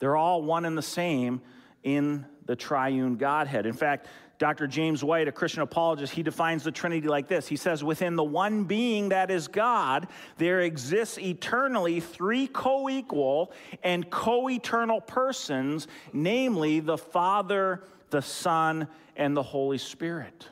They're 0.00 0.16
all 0.16 0.42
one 0.42 0.64
and 0.64 0.76
the 0.76 0.82
same 0.82 1.40
in 1.84 2.26
the 2.46 2.56
triune 2.56 3.16
Godhead. 3.16 3.66
In 3.66 3.72
fact, 3.72 4.08
Dr. 4.38 4.68
James 4.68 5.02
White, 5.02 5.26
a 5.26 5.32
Christian 5.32 5.62
apologist, 5.62 6.12
he 6.12 6.22
defines 6.22 6.62
the 6.62 6.70
Trinity 6.70 7.08
like 7.08 7.26
this. 7.26 7.48
He 7.48 7.56
says, 7.56 7.82
Within 7.82 8.14
the 8.14 8.24
one 8.24 8.64
being 8.64 9.08
that 9.08 9.30
is 9.30 9.48
God, 9.48 10.06
there 10.38 10.60
exists 10.60 11.18
eternally 11.18 12.00
three 12.00 12.46
co 12.46 12.88
equal 12.88 13.52
and 13.82 14.08
co 14.10 14.48
eternal 14.48 15.00
persons, 15.00 15.88
namely 16.12 16.80
the 16.80 16.98
Father, 16.98 17.82
the 18.10 18.22
Son, 18.22 18.86
and 19.18 19.36
the 19.36 19.42
Holy 19.42 19.78
Spirit. 19.78 20.48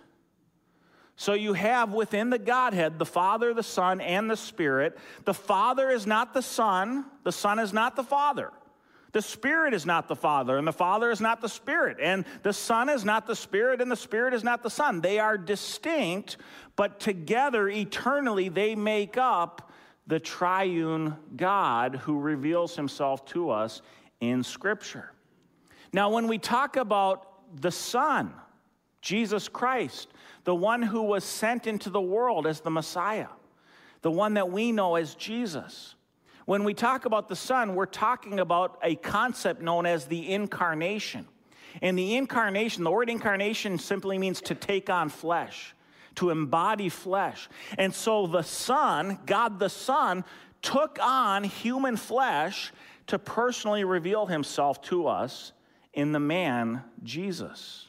So 1.17 1.33
you 1.33 1.55
have 1.55 1.95
within 1.95 2.29
the 2.29 2.39
Godhead 2.39 2.99
the 2.99 3.07
Father, 3.07 3.55
the 3.55 3.63
Son, 3.63 4.03
and 4.03 4.31
the 4.31 4.37
Spirit. 4.37 4.99
The 5.25 5.33
Father 5.33 5.89
is 5.89 6.07
not 6.07 6.35
the 6.35 6.43
Son, 6.43 7.07
the 7.25 7.33
Son 7.33 7.59
is 7.59 7.73
not 7.73 7.97
the 7.97 8.05
Father. 8.05 8.53
The 9.13 9.23
Spirit 9.23 9.73
is 9.73 9.87
not 9.87 10.09
the 10.09 10.17
Father, 10.17 10.59
and 10.59 10.69
the 10.69 10.75
Father 10.75 11.11
is 11.11 11.23
not 11.23 11.41
the 11.41 11.49
Spirit, 11.49 11.97
and 12.03 12.27
the 12.43 12.53
Son 12.53 12.91
is 12.91 13.03
not 13.03 13.27
the 13.27 13.37
Spirit, 13.37 13.81
and 13.81 13.91
the 13.91 13.97
Spirit 13.97 14.35
is 14.35 14.45
not 14.45 14.63
the 14.63 14.69
Son. 14.69 15.01
They 15.01 15.19
are 15.19 15.39
distinct, 15.39 16.37
but 16.75 17.01
together, 17.01 17.67
eternally, 17.67 18.51
they 18.51 18.75
make 18.75 19.17
up 19.17 19.73
the 20.07 20.21
triune 20.21 21.17
God 21.35 21.97
who 21.97 22.21
reveals 22.21 22.77
himself 22.77 23.25
to 23.27 23.49
us 23.49 23.81
in 24.21 24.43
Scripture. 24.43 25.13
Now, 25.95 26.11
when 26.11 26.29
we 26.29 26.37
talk 26.37 26.77
about 26.77 27.27
the 27.59 27.71
Son, 27.71 28.35
Jesus 29.07 29.47
Christ, 29.47 30.09
the 30.43 30.55
one 30.55 30.83
who 30.83 31.03
was 31.03 31.23
sent 31.23 31.69
into 31.69 31.91
the 31.91 32.01
world 32.01 32.45
as 32.45 32.59
the 32.59 32.73
Messiah, 32.73 33.29
the 34.03 34.11
one 34.11 34.35
that 34.35 34.51
we 34.51 34.73
know 34.73 34.97
as 34.97 35.15
Jesus. 35.15 35.95
When 36.45 36.65
we 36.65 36.75
talk 36.75 37.05
about 37.05 37.29
the 37.29 37.37
Son, 37.37 37.77
we're 37.77 37.87
talking 37.87 38.41
about 38.41 38.81
a 38.83 38.97
concept 38.97 39.63
known 39.63 39.87
as 39.87 40.07
the 40.07 40.33
incarnation. 40.33 41.29
And 41.81 41.97
the 41.97 42.17
incarnation, 42.17 42.83
the 42.83 42.91
word 42.91 43.09
incarnation 43.09 43.79
simply 43.79 44.19
means 44.19 44.41
to 44.41 44.57
take 44.57 44.91
on 44.91 45.09
flesh, 45.09 45.73
to 46.17 46.31
embody 46.31 46.89
flesh. 46.89 47.49
And 47.79 47.95
so 47.95 48.27
the 48.27 48.43
Son, 48.43 49.21
God 49.25 49.61
the 49.61 49.71
Son, 49.71 50.25
took 50.63 50.99
on 51.01 51.45
human 51.45 51.97
flesh 51.97 52.73
to 53.07 53.21
personally 53.21 53.85
reveal 53.85 54.27
himself 54.27 54.83
to 54.83 55.07
us 55.07 55.53
in 55.95 56.11
the 56.11 56.19
man 56.19 56.83
Jesus. 57.05 57.86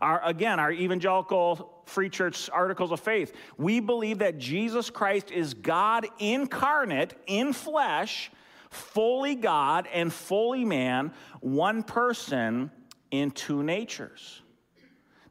Our, 0.00 0.24
again, 0.24 0.58
our 0.58 0.72
evangelical 0.72 1.82
Free 1.84 2.08
Church 2.08 2.48
Articles 2.50 2.92
of 2.92 3.00
Faith. 3.00 3.34
We 3.58 3.80
believe 3.80 4.18
that 4.18 4.38
Jesus 4.38 4.88
Christ 4.88 5.30
is 5.30 5.54
God 5.54 6.06
incarnate 6.18 7.14
in 7.26 7.52
flesh, 7.52 8.30
fully 8.70 9.34
God 9.34 9.88
and 9.92 10.12
fully 10.12 10.64
man, 10.64 11.12
one 11.40 11.82
person 11.82 12.70
in 13.10 13.30
two 13.30 13.62
natures. 13.62 14.40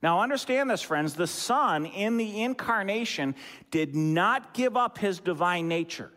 Now, 0.02 0.22
understand 0.22 0.70
this, 0.70 0.82
friends. 0.82 1.14
The 1.14 1.28
Son 1.28 1.86
in 1.86 2.18
the 2.18 2.44
incarnation 2.44 3.36
did 3.72 3.96
not 3.96 4.54
give 4.54 4.78
up 4.78 4.98
his 4.98 5.20
divine 5.20 5.68
nature. 5.68 6.12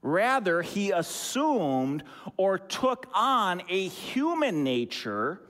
Rather, 0.00 0.62
he 0.62 0.92
assumed 0.92 2.04
or 2.36 2.58
took 2.58 3.08
on 3.14 3.62
a 3.68 3.88
human 3.88 4.62
nature 4.62 5.40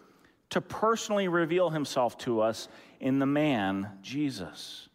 to 0.50 0.60
personally 0.60 1.28
reveal 1.28 1.70
himself 1.70 2.16
to 2.18 2.40
us 2.40 2.68
in 3.00 3.18
the 3.18 3.26
man, 3.26 3.88
Jesus. 4.02 4.88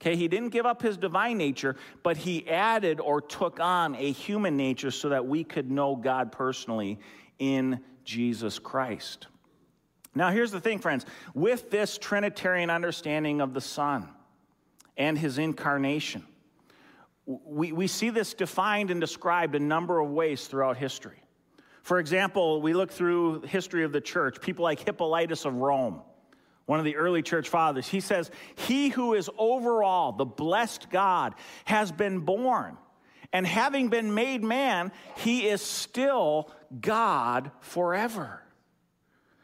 Okay, 0.00 0.16
he 0.16 0.28
didn't 0.28 0.50
give 0.50 0.66
up 0.66 0.82
his 0.82 0.96
divine 0.96 1.38
nature, 1.38 1.76
but 2.02 2.16
he 2.16 2.48
added 2.48 3.00
or 3.00 3.20
took 3.20 3.58
on 3.58 3.94
a 3.96 4.12
human 4.12 4.56
nature 4.56 4.90
so 4.90 5.08
that 5.08 5.26
we 5.26 5.44
could 5.44 5.70
know 5.70 5.96
God 5.96 6.30
personally 6.30 6.98
in 7.38 7.80
Jesus 8.04 8.58
Christ. 8.58 9.28
Now, 10.14 10.30
here's 10.30 10.52
the 10.52 10.60
thing, 10.60 10.78
friends. 10.78 11.06
With 11.32 11.70
this 11.70 11.98
Trinitarian 11.98 12.70
understanding 12.70 13.40
of 13.40 13.54
the 13.54 13.60
Son 13.60 14.08
and 14.96 15.18
his 15.18 15.38
incarnation, 15.38 16.24
we, 17.26 17.72
we 17.72 17.86
see 17.86 18.10
this 18.10 18.34
defined 18.34 18.90
and 18.90 19.00
described 19.00 19.54
a 19.54 19.60
number 19.60 19.98
of 19.98 20.10
ways 20.10 20.46
throughout 20.46 20.76
history. 20.76 21.23
For 21.84 22.00
example, 22.00 22.60
we 22.60 22.74
look 22.74 22.90
through 22.90 23.42
history 23.42 23.84
of 23.84 23.92
the 23.92 24.00
church, 24.00 24.40
people 24.40 24.64
like 24.64 24.80
Hippolytus 24.80 25.44
of 25.44 25.54
Rome 25.54 26.02
one 26.66 26.78
of 26.78 26.84
the 26.84 26.96
early 26.96 27.22
church 27.22 27.48
fathers, 27.48 27.86
he 27.86 28.00
says, 28.00 28.30
He 28.56 28.88
who 28.88 29.14
is 29.14 29.28
over 29.36 29.82
all, 29.82 30.12
the 30.12 30.24
blessed 30.24 30.90
God, 30.90 31.34
has 31.64 31.92
been 31.92 32.20
born. 32.20 32.76
And 33.32 33.46
having 33.46 33.88
been 33.88 34.14
made 34.14 34.42
man, 34.42 34.92
he 35.16 35.46
is 35.46 35.60
still 35.60 36.50
God 36.80 37.50
forever. 37.60 38.40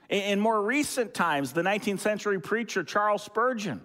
In 0.08 0.40
more 0.40 0.60
recent 0.60 1.12
times, 1.12 1.52
the 1.52 1.62
19th 1.62 2.00
century 2.00 2.40
preacher 2.40 2.82
Charles 2.82 3.22
Spurgeon 3.22 3.82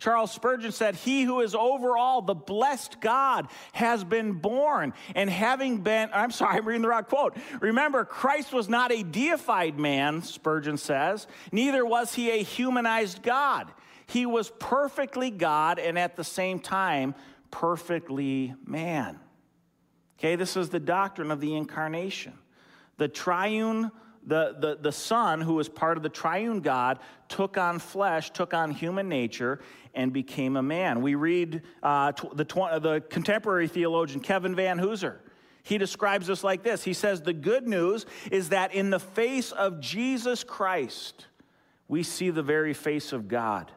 Charles 0.00 0.32
Spurgeon 0.32 0.72
said, 0.72 0.96
He 0.96 1.22
who 1.22 1.40
is 1.40 1.54
over 1.54 1.96
all, 1.96 2.22
the 2.22 2.34
blessed 2.34 3.00
God, 3.00 3.48
has 3.72 4.02
been 4.02 4.32
born. 4.32 4.94
And 5.14 5.30
having 5.30 5.82
been, 5.82 6.08
I'm 6.12 6.30
sorry, 6.30 6.56
I'm 6.58 6.66
reading 6.66 6.82
the 6.82 6.88
wrong 6.88 7.04
quote. 7.04 7.36
Remember, 7.60 8.04
Christ 8.04 8.52
was 8.52 8.68
not 8.68 8.90
a 8.90 9.04
deified 9.04 9.78
man, 9.78 10.22
Spurgeon 10.22 10.78
says, 10.78 11.28
neither 11.52 11.86
was 11.86 12.14
he 12.14 12.30
a 12.30 12.42
humanized 12.42 13.22
God. 13.22 13.70
He 14.06 14.26
was 14.26 14.50
perfectly 14.58 15.30
God 15.30 15.78
and 15.78 15.96
at 15.96 16.16
the 16.16 16.24
same 16.24 16.58
time 16.58 17.14
perfectly 17.50 18.54
man. 18.66 19.20
Okay, 20.18 20.34
this 20.34 20.56
is 20.56 20.70
the 20.70 20.80
doctrine 20.80 21.30
of 21.30 21.40
the 21.40 21.54
incarnation. 21.54 22.32
The 22.96 23.08
triune 23.08 23.90
the, 24.30 24.56
the, 24.58 24.78
the 24.80 24.92
Son, 24.92 25.40
who 25.40 25.54
was 25.54 25.68
part 25.68 25.96
of 25.96 26.02
the 26.02 26.08
triune 26.08 26.60
God, 26.60 27.00
took 27.28 27.58
on 27.58 27.80
flesh, 27.80 28.30
took 28.30 28.54
on 28.54 28.70
human 28.70 29.08
nature, 29.08 29.60
and 29.92 30.12
became 30.12 30.56
a 30.56 30.62
man. 30.62 31.02
We 31.02 31.16
read 31.16 31.62
uh, 31.82 32.12
the, 32.12 32.44
the 32.44 33.02
contemporary 33.10 33.66
theologian 33.66 34.20
Kevin 34.20 34.54
Vanhoozer. 34.54 35.16
He 35.64 35.78
describes 35.78 36.28
this 36.28 36.44
like 36.44 36.62
this 36.62 36.84
He 36.84 36.94
says, 36.94 37.20
The 37.20 37.32
good 37.32 37.66
news 37.66 38.06
is 38.30 38.50
that 38.50 38.72
in 38.72 38.90
the 38.90 39.00
face 39.00 39.50
of 39.50 39.80
Jesus 39.80 40.44
Christ, 40.44 41.26
we 41.88 42.04
see 42.04 42.30
the 42.30 42.42
very 42.42 42.72
face 42.72 43.12
of 43.12 43.26
God, 43.26 43.70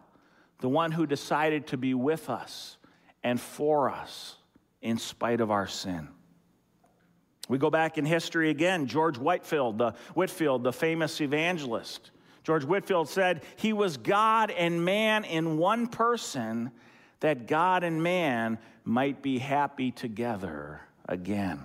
the 0.59 0.69
one 0.69 0.91
who 0.91 1.07
decided 1.07 1.67
to 1.67 1.77
be 1.77 1.95
with 1.95 2.29
us 2.29 2.77
and 3.23 3.41
for 3.41 3.89
us 3.89 4.37
in 4.83 4.99
spite 4.99 5.41
of 5.41 5.49
our 5.49 5.67
sin. 5.67 6.09
We 7.49 7.57
go 7.57 7.69
back 7.69 7.97
in 7.97 8.05
history 8.05 8.49
again. 8.49 8.87
George 8.87 9.17
Whitefield, 9.17 9.77
the, 9.77 9.93
Whitfield, 10.13 10.63
the 10.63 10.73
famous 10.73 11.19
evangelist. 11.19 12.11
George 12.43 12.63
Whitfield 12.63 13.09
said 13.09 13.43
he 13.55 13.73
was 13.73 13.97
God 13.97 14.51
and 14.51 14.83
man 14.83 15.23
in 15.23 15.57
one 15.57 15.87
person, 15.87 16.71
that 17.19 17.47
God 17.47 17.83
and 17.83 18.03
man 18.03 18.57
might 18.83 19.21
be 19.21 19.39
happy 19.39 19.91
together 19.91 20.81
again. 21.07 21.59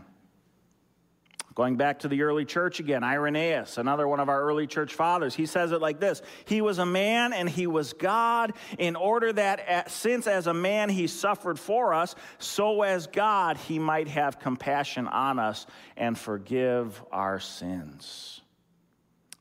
Going 1.59 1.75
back 1.75 1.99
to 1.99 2.09
the 2.09 2.23
early 2.23 2.45
church 2.45 2.79
again, 2.79 3.03
Irenaeus, 3.03 3.79
another 3.79 4.07
one 4.07 4.21
of 4.21 4.29
our 4.29 4.41
early 4.43 4.69
church 4.69 4.95
fathers, 4.95 5.35
he 5.35 5.45
says 5.45 5.73
it 5.73 5.81
like 5.81 5.99
this 5.99 6.23
He 6.45 6.61
was 6.61 6.79
a 6.79 6.87
man 6.87 7.33
and 7.33 7.51
he 7.51 7.67
was 7.67 7.95
God, 7.95 8.53
in 8.79 8.95
order 8.95 9.33
that 9.33 9.91
since 9.91 10.29
as 10.29 10.47
a 10.47 10.55
man 10.55 10.89
he 10.89 11.09
suffered 11.09 11.59
for 11.59 11.95
us, 11.95 12.15
so 12.39 12.83
as 12.83 13.09
God 13.09 13.57
he 13.57 13.81
might 13.81 14.07
have 14.07 14.39
compassion 14.39 15.09
on 15.09 15.41
us 15.41 15.67
and 15.97 16.17
forgive 16.17 17.03
our 17.11 17.41
sins. 17.41 18.41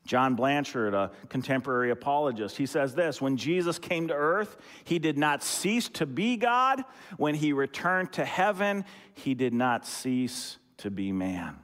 John 0.04 0.34
Blanchard, 0.34 0.94
a 0.94 1.12
contemporary 1.28 1.92
apologist, 1.92 2.56
he 2.56 2.66
says 2.66 2.96
this 2.96 3.22
When 3.22 3.36
Jesus 3.36 3.78
came 3.78 4.08
to 4.08 4.14
earth, 4.14 4.56
he 4.82 4.98
did 4.98 5.18
not 5.18 5.44
cease 5.44 5.88
to 5.90 6.04
be 6.04 6.36
God. 6.36 6.82
When 7.16 7.36
he 7.36 7.52
returned 7.52 8.14
to 8.14 8.24
heaven, 8.24 8.84
he 9.14 9.34
did 9.34 9.54
not 9.54 9.86
cease 9.86 10.58
to 10.78 10.90
be 10.90 11.12
man. 11.12 11.58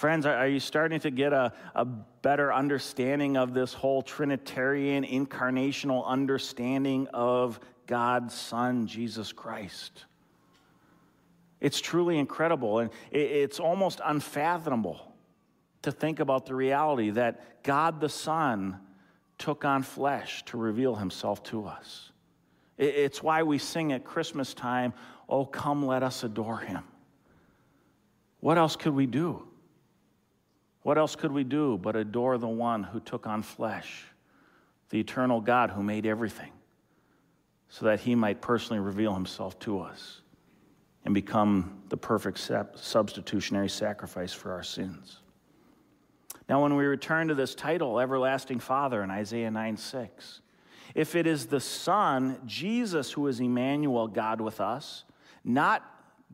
Friends, 0.00 0.24
are 0.24 0.48
you 0.48 0.60
starting 0.60 0.98
to 1.00 1.10
get 1.10 1.34
a, 1.34 1.52
a 1.74 1.84
better 1.84 2.50
understanding 2.54 3.36
of 3.36 3.52
this 3.52 3.74
whole 3.74 4.00
Trinitarian 4.00 5.04
incarnational 5.04 6.06
understanding 6.06 7.06
of 7.08 7.60
God's 7.86 8.32
Son, 8.32 8.86
Jesus 8.86 9.30
Christ? 9.30 10.06
It's 11.60 11.82
truly 11.82 12.16
incredible, 12.16 12.78
and 12.78 12.90
it's 13.10 13.60
almost 13.60 14.00
unfathomable 14.02 15.02
to 15.82 15.92
think 15.92 16.18
about 16.18 16.46
the 16.46 16.54
reality 16.54 17.10
that 17.10 17.62
God 17.62 18.00
the 18.00 18.08
Son 18.08 18.80
took 19.36 19.66
on 19.66 19.82
flesh 19.82 20.42
to 20.46 20.56
reveal 20.56 20.94
himself 20.94 21.42
to 21.42 21.66
us. 21.66 22.10
It's 22.78 23.22
why 23.22 23.42
we 23.42 23.58
sing 23.58 23.92
at 23.92 24.04
Christmas 24.04 24.54
time, 24.54 24.94
Oh, 25.28 25.44
come, 25.44 25.84
let 25.84 26.02
us 26.02 26.24
adore 26.24 26.60
him. 26.60 26.84
What 28.40 28.56
else 28.56 28.76
could 28.76 28.94
we 28.94 29.04
do? 29.04 29.46
What 30.82 30.98
else 30.98 31.14
could 31.16 31.32
we 31.32 31.44
do 31.44 31.78
but 31.78 31.96
adore 31.96 32.38
the 32.38 32.48
one 32.48 32.82
who 32.82 33.00
took 33.00 33.26
on 33.26 33.42
flesh, 33.42 34.04
the 34.90 35.00
eternal 35.00 35.40
God 35.40 35.70
who 35.70 35.82
made 35.82 36.06
everything, 36.06 36.52
so 37.68 37.86
that 37.86 38.00
he 38.00 38.14
might 38.14 38.40
personally 38.40 38.80
reveal 38.80 39.14
himself 39.14 39.58
to 39.60 39.80
us 39.80 40.22
and 41.04 41.14
become 41.14 41.82
the 41.88 41.96
perfect 41.96 42.38
substitutionary 42.74 43.68
sacrifice 43.68 44.32
for 44.32 44.52
our 44.52 44.62
sins? 44.62 45.18
Now, 46.48 46.62
when 46.62 46.74
we 46.74 46.84
return 46.84 47.28
to 47.28 47.34
this 47.34 47.54
title, 47.54 48.00
Everlasting 48.00 48.58
Father, 48.58 49.04
in 49.04 49.10
Isaiah 49.10 49.50
9 49.52 49.76
6, 49.76 50.40
if 50.96 51.14
it 51.14 51.26
is 51.26 51.46
the 51.46 51.60
Son, 51.60 52.40
Jesus, 52.46 53.12
who 53.12 53.28
is 53.28 53.38
Emmanuel, 53.38 54.08
God 54.08 54.40
with 54.40 54.60
us, 54.60 55.04
not 55.44 55.84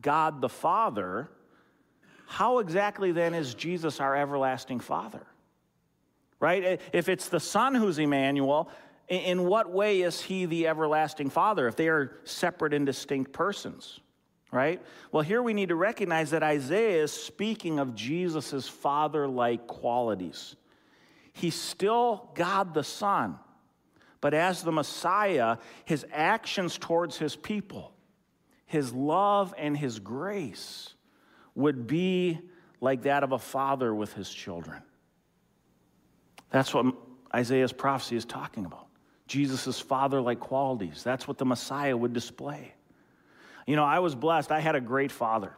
God 0.01 0.41
the 0.41 0.49
Father, 0.49 1.29
how 2.27 2.59
exactly 2.59 3.13
then 3.13 3.33
is 3.33 3.53
Jesus 3.55 4.01
our 4.01 4.15
everlasting 4.15 4.81
Father? 4.81 5.25
Right? 6.41 6.81
If 6.91 7.07
it's 7.09 7.29
the 7.29 7.39
Son 7.39 7.73
who's 7.73 7.97
Emmanuel, 7.97 8.69
in 9.07 9.45
what 9.45 9.71
way 9.71 10.01
is 10.01 10.21
he 10.21 10.45
the 10.45 10.67
everlasting 10.67 11.29
Father 11.29 11.67
if 11.67 11.77
they 11.77 11.87
are 11.87 12.19
separate 12.25 12.73
and 12.73 12.85
distinct 12.85 13.31
persons? 13.31 14.01
Right? 14.51 14.81
Well, 15.11 15.23
here 15.23 15.41
we 15.41 15.53
need 15.53 15.69
to 15.69 15.75
recognize 15.75 16.31
that 16.31 16.43
Isaiah 16.43 17.03
is 17.03 17.13
speaking 17.13 17.79
of 17.79 17.95
Jesus' 17.95 18.67
father 18.67 19.25
like 19.27 19.65
qualities. 19.65 20.57
He's 21.31 21.55
still 21.55 22.29
God 22.35 22.73
the 22.73 22.83
Son, 22.83 23.39
but 24.19 24.33
as 24.33 24.63
the 24.63 24.71
Messiah, 24.71 25.57
his 25.85 26.05
actions 26.11 26.77
towards 26.77 27.17
his 27.17 27.37
people, 27.37 27.93
his 28.65 28.91
love 28.91 29.53
and 29.57 29.77
his 29.77 29.99
grace 29.99 30.93
would 31.57 31.87
be 31.87 32.39
like 32.79 33.01
that 33.01 33.23
of 33.23 33.31
a 33.31 33.39
father 33.39 33.93
with 33.93 34.13
his 34.13 34.29
children. 34.29 34.79
That's 36.51 36.71
what 36.71 36.93
Isaiah's 37.33 37.73
prophecy 37.73 38.15
is 38.15 38.25
talking 38.25 38.65
about. 38.65 38.85
Jesus' 39.27 39.79
father 39.79 40.21
like 40.21 40.39
qualities. 40.39 41.03
That's 41.03 41.27
what 41.27 41.39
the 41.39 41.45
Messiah 41.45 41.97
would 41.97 42.13
display. 42.13 42.73
You 43.65 43.75
know, 43.75 43.83
I 43.83 43.99
was 43.99 44.13
blessed. 44.13 44.51
I 44.51 44.59
had 44.59 44.75
a 44.75 44.79
great 44.79 45.11
father. 45.11 45.51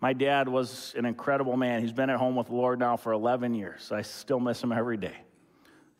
My 0.00 0.12
dad 0.12 0.48
was 0.48 0.94
an 0.96 1.04
incredible 1.04 1.56
man. 1.56 1.82
He's 1.82 1.92
been 1.92 2.08
at 2.08 2.18
home 2.18 2.36
with 2.36 2.46
the 2.46 2.54
Lord 2.54 2.78
now 2.78 2.96
for 2.96 3.12
11 3.12 3.52
years. 3.54 3.90
I 3.90 4.02
still 4.02 4.38
miss 4.38 4.62
him 4.62 4.70
every 4.70 4.96
day. 4.96 5.16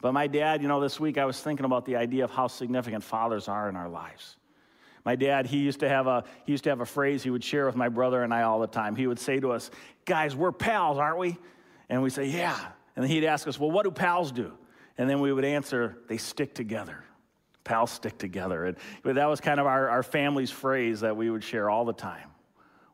But 0.00 0.12
my 0.12 0.28
dad, 0.28 0.62
you 0.62 0.68
know, 0.68 0.80
this 0.80 1.00
week 1.00 1.18
I 1.18 1.24
was 1.24 1.40
thinking 1.40 1.66
about 1.66 1.84
the 1.84 1.96
idea 1.96 2.22
of 2.22 2.30
how 2.30 2.46
significant 2.46 3.02
fathers 3.02 3.48
are 3.48 3.68
in 3.68 3.74
our 3.74 3.88
lives. 3.88 4.36
My 5.06 5.14
dad, 5.14 5.46
he 5.46 5.58
used 5.58 5.78
to 5.80 5.88
have 5.88 6.08
a 6.08 6.24
he 6.44 6.52
used 6.52 6.64
to 6.64 6.70
have 6.70 6.80
a 6.80 6.86
phrase 6.86 7.22
he 7.22 7.30
would 7.30 7.44
share 7.44 7.64
with 7.64 7.76
my 7.76 7.88
brother 7.88 8.24
and 8.24 8.34
I 8.34 8.42
all 8.42 8.58
the 8.58 8.66
time. 8.66 8.96
He 8.96 9.06
would 9.06 9.20
say 9.20 9.38
to 9.38 9.52
us, 9.52 9.70
"Guys, 10.04 10.34
we're 10.34 10.50
pals, 10.50 10.98
aren't 10.98 11.18
we?" 11.18 11.38
And 11.88 12.02
we 12.02 12.10
say, 12.10 12.26
"Yeah." 12.26 12.58
And 12.96 13.04
then 13.04 13.10
he'd 13.10 13.24
ask 13.24 13.46
us, 13.46 13.58
"Well, 13.58 13.70
what 13.70 13.84
do 13.84 13.92
pals 13.92 14.32
do?" 14.32 14.52
And 14.98 15.08
then 15.08 15.20
we 15.20 15.32
would 15.32 15.44
answer, 15.44 15.96
"They 16.08 16.16
stick 16.16 16.54
together." 16.54 17.04
Pals 17.62 17.92
stick 17.92 18.18
together. 18.18 18.64
And 18.64 18.76
that 19.04 19.26
was 19.26 19.40
kind 19.40 19.60
of 19.60 19.66
our, 19.66 19.88
our 19.88 20.02
family's 20.02 20.50
phrase 20.50 21.00
that 21.00 21.16
we 21.16 21.30
would 21.30 21.44
share 21.44 21.70
all 21.70 21.84
the 21.84 21.92
time. 21.92 22.30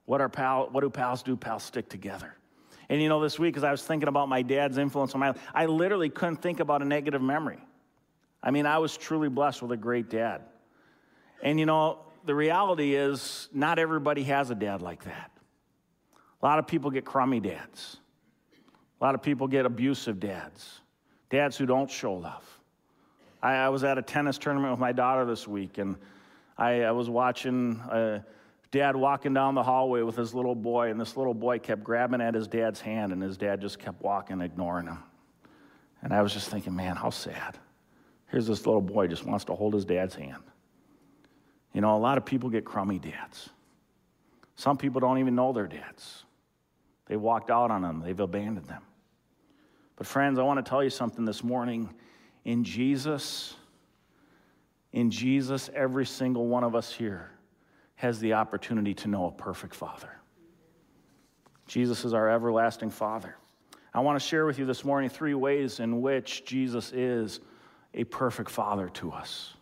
What 0.05 0.21
are 0.21 0.29
pal, 0.29 0.69
what 0.71 0.83
do 0.83 0.91
pals 0.91 1.23
do? 1.23 1.35
Pals 1.35 1.63
stick 1.63 1.89
together. 1.89 2.35
And 2.91 3.01
you 3.01 3.09
know, 3.09 3.21
this 3.21 3.39
week, 3.39 3.57
as 3.57 3.65
I 3.65 3.71
was 3.71 3.83
thinking 3.83 4.09
about 4.09 4.29
my 4.29 4.43
dad's 4.43 4.77
influence 4.77 5.15
on 5.15 5.21
my 5.21 5.29
life, 5.29 5.41
I 5.55 5.65
literally 5.65 6.11
couldn't 6.11 6.43
think 6.43 6.61
about 6.61 6.83
a 6.83 6.85
negative 6.85 7.23
memory. 7.23 7.61
I 8.43 8.51
mean, 8.51 8.67
I 8.67 8.79
was 8.79 8.99
truly 8.99 9.29
blessed 9.29 9.63
with 9.63 9.73
a 9.73 9.77
great 9.79 10.11
dad. 10.11 10.43
And 11.43 11.59
you 11.59 11.67
know, 11.67 11.99
the 12.25 12.35
reality 12.35 12.95
is, 12.95 13.49
not 13.53 13.79
everybody 13.79 14.23
has 14.25 14.51
a 14.51 14.55
dad 14.55 14.81
like 14.81 15.05
that. 15.05 15.31
A 16.41 16.47
lot 16.47 16.59
of 16.59 16.67
people 16.67 16.91
get 16.91 17.05
crummy 17.05 17.41
dads. 17.41 17.99
A 19.01 19.05
lot 19.05 19.15
of 19.15 19.23
people 19.23 19.49
get 19.49 19.67
abusive 19.67 20.21
dads, 20.21 20.81
dads 21.29 21.57
who 21.57 21.67
don't 21.67 21.91
show 21.91 22.15
love. 22.15 22.47
I, 23.43 23.55
I 23.55 23.69
was 23.71 23.83
at 23.83 23.99
a 23.99 24.03
tennis 24.03 24.39
tournament 24.39 24.73
with 24.73 24.79
my 24.79 24.93
daughter 24.93 25.25
this 25.25 25.49
week, 25.49 25.79
and 25.79 25.97
I, 26.57 26.83
I 26.83 26.93
was 26.93 27.11
watching 27.11 27.81
a 27.91 28.25
dad 28.71 28.95
walking 28.95 29.35
down 29.35 29.57
the 29.57 29.63
hallway 29.63 30.03
with 30.03 30.15
his 30.15 30.35
little 30.35 30.55
boy, 30.55 30.91
and 30.91 31.01
this 31.01 31.17
little 31.17 31.35
boy 31.35 31.59
kept 31.59 31.83
grabbing 31.83 32.21
at 32.21 32.35
his 32.35 32.47
dad's 32.47 32.81
hand, 32.81 33.13
and 33.13 33.21
his 33.21 33.37
dad 33.37 33.61
just 33.61 33.81
kept 33.81 34.01
walking, 34.01 34.41
ignoring 34.41 34.87
him. 34.87 34.99
And 36.03 36.13
I 36.13 36.23
was 36.23 36.33
just 36.33 36.49
thinking, 36.49 36.77
man, 36.77 36.95
how 36.95 37.11
sad. 37.11 37.59
Here's 38.29 38.47
this 38.47 38.67
little 38.67 38.81
boy 38.81 39.09
just 39.09 39.25
wants 39.25 39.45
to 39.47 39.55
hold 39.55 39.75
his 39.75 39.85
dad's 39.85 40.15
hand. 40.15 40.43
You 41.73 41.81
know, 41.81 41.97
a 41.97 41.99
lot 41.99 42.19
of 42.19 42.25
people 42.25 42.51
get 42.51 42.65
crummy 42.65 42.99
dads. 42.99 43.51
Some 44.57 44.77
people 44.77 45.01
don't 45.01 45.19
even 45.19 45.35
know 45.35 45.53
their 45.53 45.67
dads. 45.67 46.25
They 47.07 47.17
walked 47.17 47.51
out 47.51 47.71
on 47.71 47.83
them, 47.83 48.03
they've 48.05 48.19
abandoned 48.19 48.67
them. 48.67 48.83
But, 49.97 50.07
friends, 50.07 50.39
I 50.39 50.43
want 50.43 50.65
to 50.65 50.69
tell 50.69 50.83
you 50.83 50.91
something 50.91 51.25
this 51.25 51.45
morning. 51.45 51.93
In 52.45 52.65
Jesus, 52.65 53.55
in 54.93 55.11
Jesus, 55.11 55.71
every 55.75 56.07
single 56.07 56.47
one 56.47 56.65
of 56.65 56.75
us 56.75 56.93
here 56.93 57.31
has 57.95 58.19
the 58.19 58.33
opportunity 58.33 58.95
to 58.95 59.09
know 59.09 59.27
a 59.27 59.33
perfect 59.33 59.75
Father. 59.75 60.11
Jesus 61.67 62.05
is 62.05 62.15
our 62.15 62.29
everlasting 62.29 62.91
Father. 62.91 63.37
I 63.95 64.01
want 64.01 64.21
to 64.21 64.27
share 64.27 64.45
with 64.45 64.59
you 64.59 64.65
this 64.65 64.85
morning 64.85 65.09
three 65.09 65.35
ways 65.35 65.79
in 65.79 66.01
which 66.01 66.45
Jesus 66.45 66.93
is 66.93 67.41
a 67.95 68.05
perfect 68.05 68.51
Father 68.51 68.89
to 68.95 69.13
us. 69.13 69.55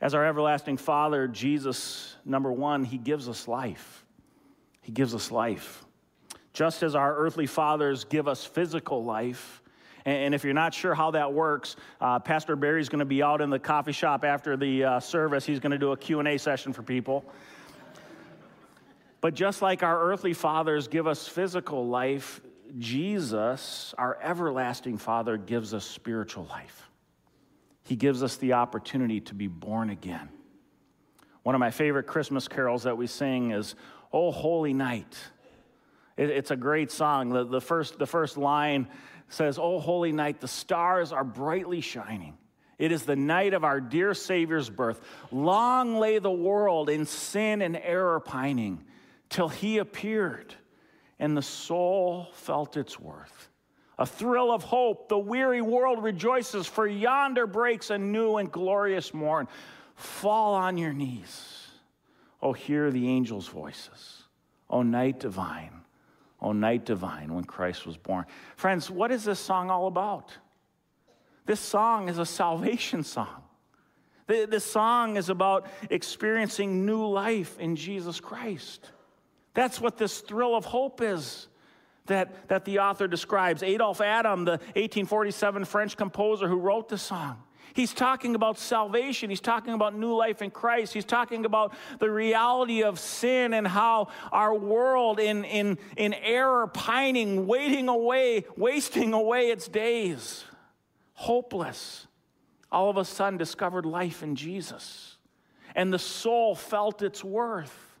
As 0.00 0.14
our 0.14 0.24
everlasting 0.24 0.76
Father, 0.76 1.28
Jesus, 1.28 2.16
number 2.24 2.50
one, 2.50 2.84
He 2.84 2.98
gives 2.98 3.28
us 3.28 3.46
life. 3.46 4.04
He 4.80 4.92
gives 4.92 5.14
us 5.14 5.30
life. 5.30 5.84
Just 6.52 6.82
as 6.82 6.94
our 6.94 7.14
earthly 7.16 7.46
fathers 7.46 8.04
give 8.04 8.26
us 8.26 8.44
physical 8.44 9.04
life, 9.04 9.62
and 10.06 10.34
if 10.34 10.44
you're 10.44 10.54
not 10.54 10.72
sure 10.72 10.94
how 10.94 11.10
that 11.10 11.32
works, 11.32 11.76
uh, 12.00 12.18
Pastor 12.18 12.56
Barry's 12.56 12.88
going 12.88 13.00
to 13.00 13.04
be 13.04 13.22
out 13.22 13.40
in 13.40 13.50
the 13.50 13.58
coffee 13.58 13.92
shop 13.92 14.24
after 14.24 14.56
the 14.56 14.84
uh, 14.84 15.00
service. 15.00 15.44
He's 15.44 15.60
going 15.60 15.72
to 15.72 15.78
do 15.78 15.92
a 15.92 15.96
Q&A 15.96 16.38
session 16.38 16.72
for 16.72 16.82
people. 16.82 17.24
But 19.20 19.34
just 19.34 19.60
like 19.60 19.82
our 19.82 20.00
earthly 20.00 20.32
fathers 20.32 20.88
give 20.88 21.06
us 21.06 21.28
physical 21.28 21.86
life, 21.86 22.40
Jesus, 22.78 23.94
our 23.98 24.18
everlasting 24.22 24.96
Father, 24.96 25.36
gives 25.36 25.74
us 25.74 25.84
spiritual 25.84 26.46
life. 26.46 26.89
He 27.90 27.96
gives 27.96 28.22
us 28.22 28.36
the 28.36 28.52
opportunity 28.52 29.20
to 29.22 29.34
be 29.34 29.48
born 29.48 29.90
again. 29.90 30.28
One 31.42 31.56
of 31.56 31.58
my 31.58 31.72
favorite 31.72 32.06
Christmas 32.06 32.46
carols 32.46 32.84
that 32.84 32.96
we 32.96 33.08
sing 33.08 33.50
is, 33.50 33.74
Oh, 34.12 34.30
Holy 34.30 34.72
Night. 34.72 35.18
it's 36.16 36.52
a 36.52 36.56
great 36.56 36.92
song. 36.92 37.30
The, 37.30 37.42
the, 37.42 37.60
first, 37.60 37.98
the 37.98 38.06
first 38.06 38.36
line 38.36 38.86
says, 39.28 39.58
Oh, 39.58 39.80
holy 39.80 40.12
night, 40.12 40.40
the 40.40 40.46
stars 40.46 41.10
are 41.10 41.24
brightly 41.24 41.80
shining. 41.80 42.38
It 42.78 42.92
is 42.92 43.02
the 43.02 43.16
night 43.16 43.54
of 43.54 43.64
our 43.64 43.80
dear 43.80 44.14
Savior's 44.14 44.70
birth. 44.70 45.00
Long 45.32 45.98
lay 45.98 46.20
the 46.20 46.30
world 46.30 46.90
in 46.90 47.06
sin 47.06 47.60
and 47.60 47.76
error 47.76 48.20
pining 48.20 48.84
till 49.30 49.48
he 49.48 49.78
appeared, 49.78 50.54
and 51.18 51.36
the 51.36 51.42
soul 51.42 52.28
felt 52.34 52.76
its 52.76 53.00
worth 53.00 53.49
a 54.00 54.06
thrill 54.06 54.50
of 54.50 54.64
hope. 54.64 55.08
The 55.08 55.18
weary 55.18 55.60
world 55.60 56.02
rejoices, 56.02 56.66
for 56.66 56.88
yonder 56.88 57.46
breaks 57.46 57.90
a 57.90 57.98
new 57.98 58.38
and 58.38 58.50
glorious 58.50 59.14
morn. 59.14 59.46
Fall 59.94 60.54
on 60.54 60.78
your 60.78 60.94
knees. 60.94 61.68
Oh, 62.42 62.54
hear 62.54 62.90
the 62.90 63.06
angels' 63.06 63.46
voices. 63.46 64.22
Oh, 64.70 64.82
night 64.82 65.20
divine. 65.20 65.82
Oh, 66.40 66.52
night 66.52 66.86
divine 66.86 67.34
when 67.34 67.44
Christ 67.44 67.86
was 67.86 67.98
born. 67.98 68.24
Friends, 68.56 68.90
what 68.90 69.12
is 69.12 69.24
this 69.24 69.38
song 69.38 69.68
all 69.68 69.86
about? 69.86 70.32
This 71.44 71.60
song 71.60 72.08
is 72.08 72.16
a 72.16 72.24
salvation 72.24 73.04
song. 73.04 73.42
This 74.26 74.64
song 74.64 75.16
is 75.16 75.28
about 75.28 75.66
experiencing 75.90 76.86
new 76.86 77.04
life 77.04 77.58
in 77.58 77.76
Jesus 77.76 78.20
Christ. 78.20 78.90
That's 79.52 79.80
what 79.80 79.98
this 79.98 80.20
thrill 80.20 80.54
of 80.54 80.64
hope 80.64 81.02
is 81.02 81.48
that, 82.06 82.48
that 82.48 82.64
the 82.64 82.80
author 82.80 83.08
describes. 83.08 83.62
Adolphe 83.62 84.04
Adam, 84.04 84.44
the 84.44 84.52
1847 84.52 85.64
French 85.64 85.96
composer 85.96 86.48
who 86.48 86.56
wrote 86.56 86.88
the 86.88 86.98
song, 86.98 87.42
he's 87.74 87.92
talking 87.92 88.34
about 88.34 88.58
salvation. 88.58 89.30
He's 89.30 89.40
talking 89.40 89.74
about 89.74 89.94
new 89.94 90.14
life 90.14 90.42
in 90.42 90.50
Christ. 90.50 90.92
He's 90.92 91.04
talking 91.04 91.44
about 91.44 91.74
the 91.98 92.10
reality 92.10 92.82
of 92.82 92.98
sin 92.98 93.54
and 93.54 93.66
how 93.66 94.08
our 94.32 94.54
world 94.54 95.20
in, 95.20 95.44
in, 95.44 95.78
in 95.96 96.14
error, 96.14 96.66
pining, 96.66 97.46
waiting 97.46 97.88
away, 97.88 98.44
wasting 98.56 99.12
away 99.12 99.50
its 99.50 99.68
days, 99.68 100.44
hopeless, 101.14 102.06
all 102.72 102.90
of 102.90 102.96
a 102.96 103.04
sudden 103.04 103.38
discovered 103.38 103.86
life 103.86 104.22
in 104.22 104.36
Jesus. 104.36 105.16
And 105.74 105.92
the 105.92 105.98
soul 105.98 106.54
felt 106.54 107.02
its 107.02 107.22
worth. 107.22 107.98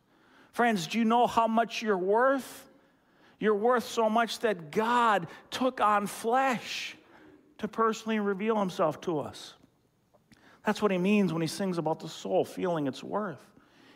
Friends, 0.52 0.88
do 0.88 0.98
you 0.98 1.04
know 1.04 1.26
how 1.26 1.46
much 1.46 1.82
you're 1.82 1.96
worth? 1.96 2.69
You're 3.40 3.54
worth 3.54 3.84
so 3.84 4.08
much 4.08 4.38
that 4.40 4.70
God 4.70 5.26
took 5.50 5.80
on 5.80 6.06
flesh 6.06 6.96
to 7.58 7.66
personally 7.66 8.20
reveal 8.20 8.58
himself 8.58 9.00
to 9.02 9.18
us. 9.18 9.54
That's 10.64 10.82
what 10.82 10.92
he 10.92 10.98
means 10.98 11.32
when 11.32 11.42
he 11.42 11.48
sings 11.48 11.78
about 11.78 12.00
the 12.00 12.08
soul 12.08 12.44
feeling 12.44 12.86
its 12.86 13.02
worth. 13.02 13.44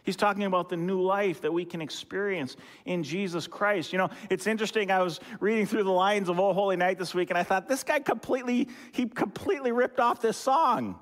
He's 0.02 0.16
talking 0.16 0.44
about 0.44 0.68
the 0.68 0.76
new 0.76 1.00
life 1.00 1.40
that 1.42 1.52
we 1.52 1.64
can 1.64 1.80
experience 1.80 2.56
in 2.84 3.02
Jesus 3.02 3.46
Christ. 3.46 3.92
You 3.92 3.98
know, 3.98 4.10
it's 4.28 4.46
interesting. 4.46 4.90
I 4.90 5.02
was 5.02 5.18
reading 5.40 5.66
through 5.66 5.84
the 5.84 5.92
lines 5.92 6.28
of 6.28 6.38
Oh 6.38 6.52
Holy 6.52 6.76
Night 6.76 6.98
this 6.98 7.14
week, 7.14 7.30
and 7.30 7.38
I 7.38 7.42
thought 7.42 7.68
this 7.68 7.82
guy 7.82 8.00
completely, 8.00 8.68
he 8.92 9.06
completely 9.06 9.72
ripped 9.72 10.00
off 10.00 10.20
this 10.20 10.36
song. 10.36 10.98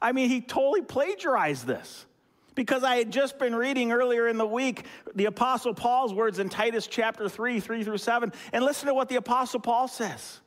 I 0.00 0.12
mean, 0.12 0.28
he 0.28 0.40
totally 0.40 0.82
plagiarized 0.82 1.66
this. 1.66 2.06
Because 2.54 2.84
I 2.84 2.96
had 2.96 3.10
just 3.10 3.38
been 3.38 3.54
reading 3.54 3.92
earlier 3.92 4.28
in 4.28 4.38
the 4.38 4.46
week 4.46 4.86
the 5.14 5.24
Apostle 5.26 5.74
Paul's 5.74 6.14
words 6.14 6.38
in 6.38 6.48
Titus 6.48 6.86
chapter 6.86 7.28
3, 7.28 7.60
3 7.60 7.84
through 7.84 7.98
7. 7.98 8.32
And 8.52 8.64
listen 8.64 8.88
to 8.88 8.94
what 8.94 9.08
the 9.08 9.16
Apostle 9.16 9.60
Paul 9.60 9.88
says. 9.88 10.40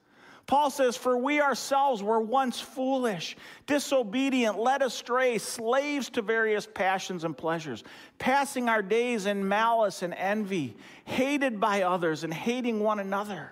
Paul 0.48 0.70
says, 0.70 0.96
For 0.96 1.18
we 1.18 1.42
ourselves 1.42 2.02
were 2.02 2.22
once 2.22 2.60
foolish, 2.62 3.36
disobedient, 3.66 4.58
led 4.58 4.82
astray, 4.82 5.38
slaves 5.38 6.10
to 6.12 6.22
various 6.22 6.66
passions 6.66 7.26
and 7.26 7.36
pleasures, 7.36 7.84
passing 8.18 8.70
our 8.70 8.82
days 8.82 9.26
in 9.26 9.46
malice 9.46 10.02
and 10.04 10.14
envy, 10.14 10.78
hated 11.04 11.60
by 11.60 11.82
others 11.82 12.24
and 12.24 12.34
hating 12.34 12.80
one 12.80 13.00
another. 13.00 13.52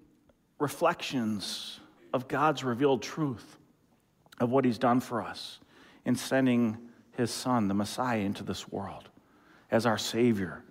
reflections 0.61 1.79
of 2.13 2.27
God's 2.27 2.63
revealed 2.63 3.01
truth 3.01 3.57
of 4.39 4.51
what 4.51 4.65
he's 4.65 4.77
done 4.77 4.99
for 4.99 5.21
us 5.21 5.59
in 6.05 6.15
sending 6.15 6.77
his 7.11 7.31
son, 7.31 7.67
the 7.67 7.73
Messiah, 7.73 8.19
into 8.19 8.43
this 8.43 8.69
world 8.71 9.09
as 9.69 9.85
our 9.85 9.97
Savior 9.97 10.63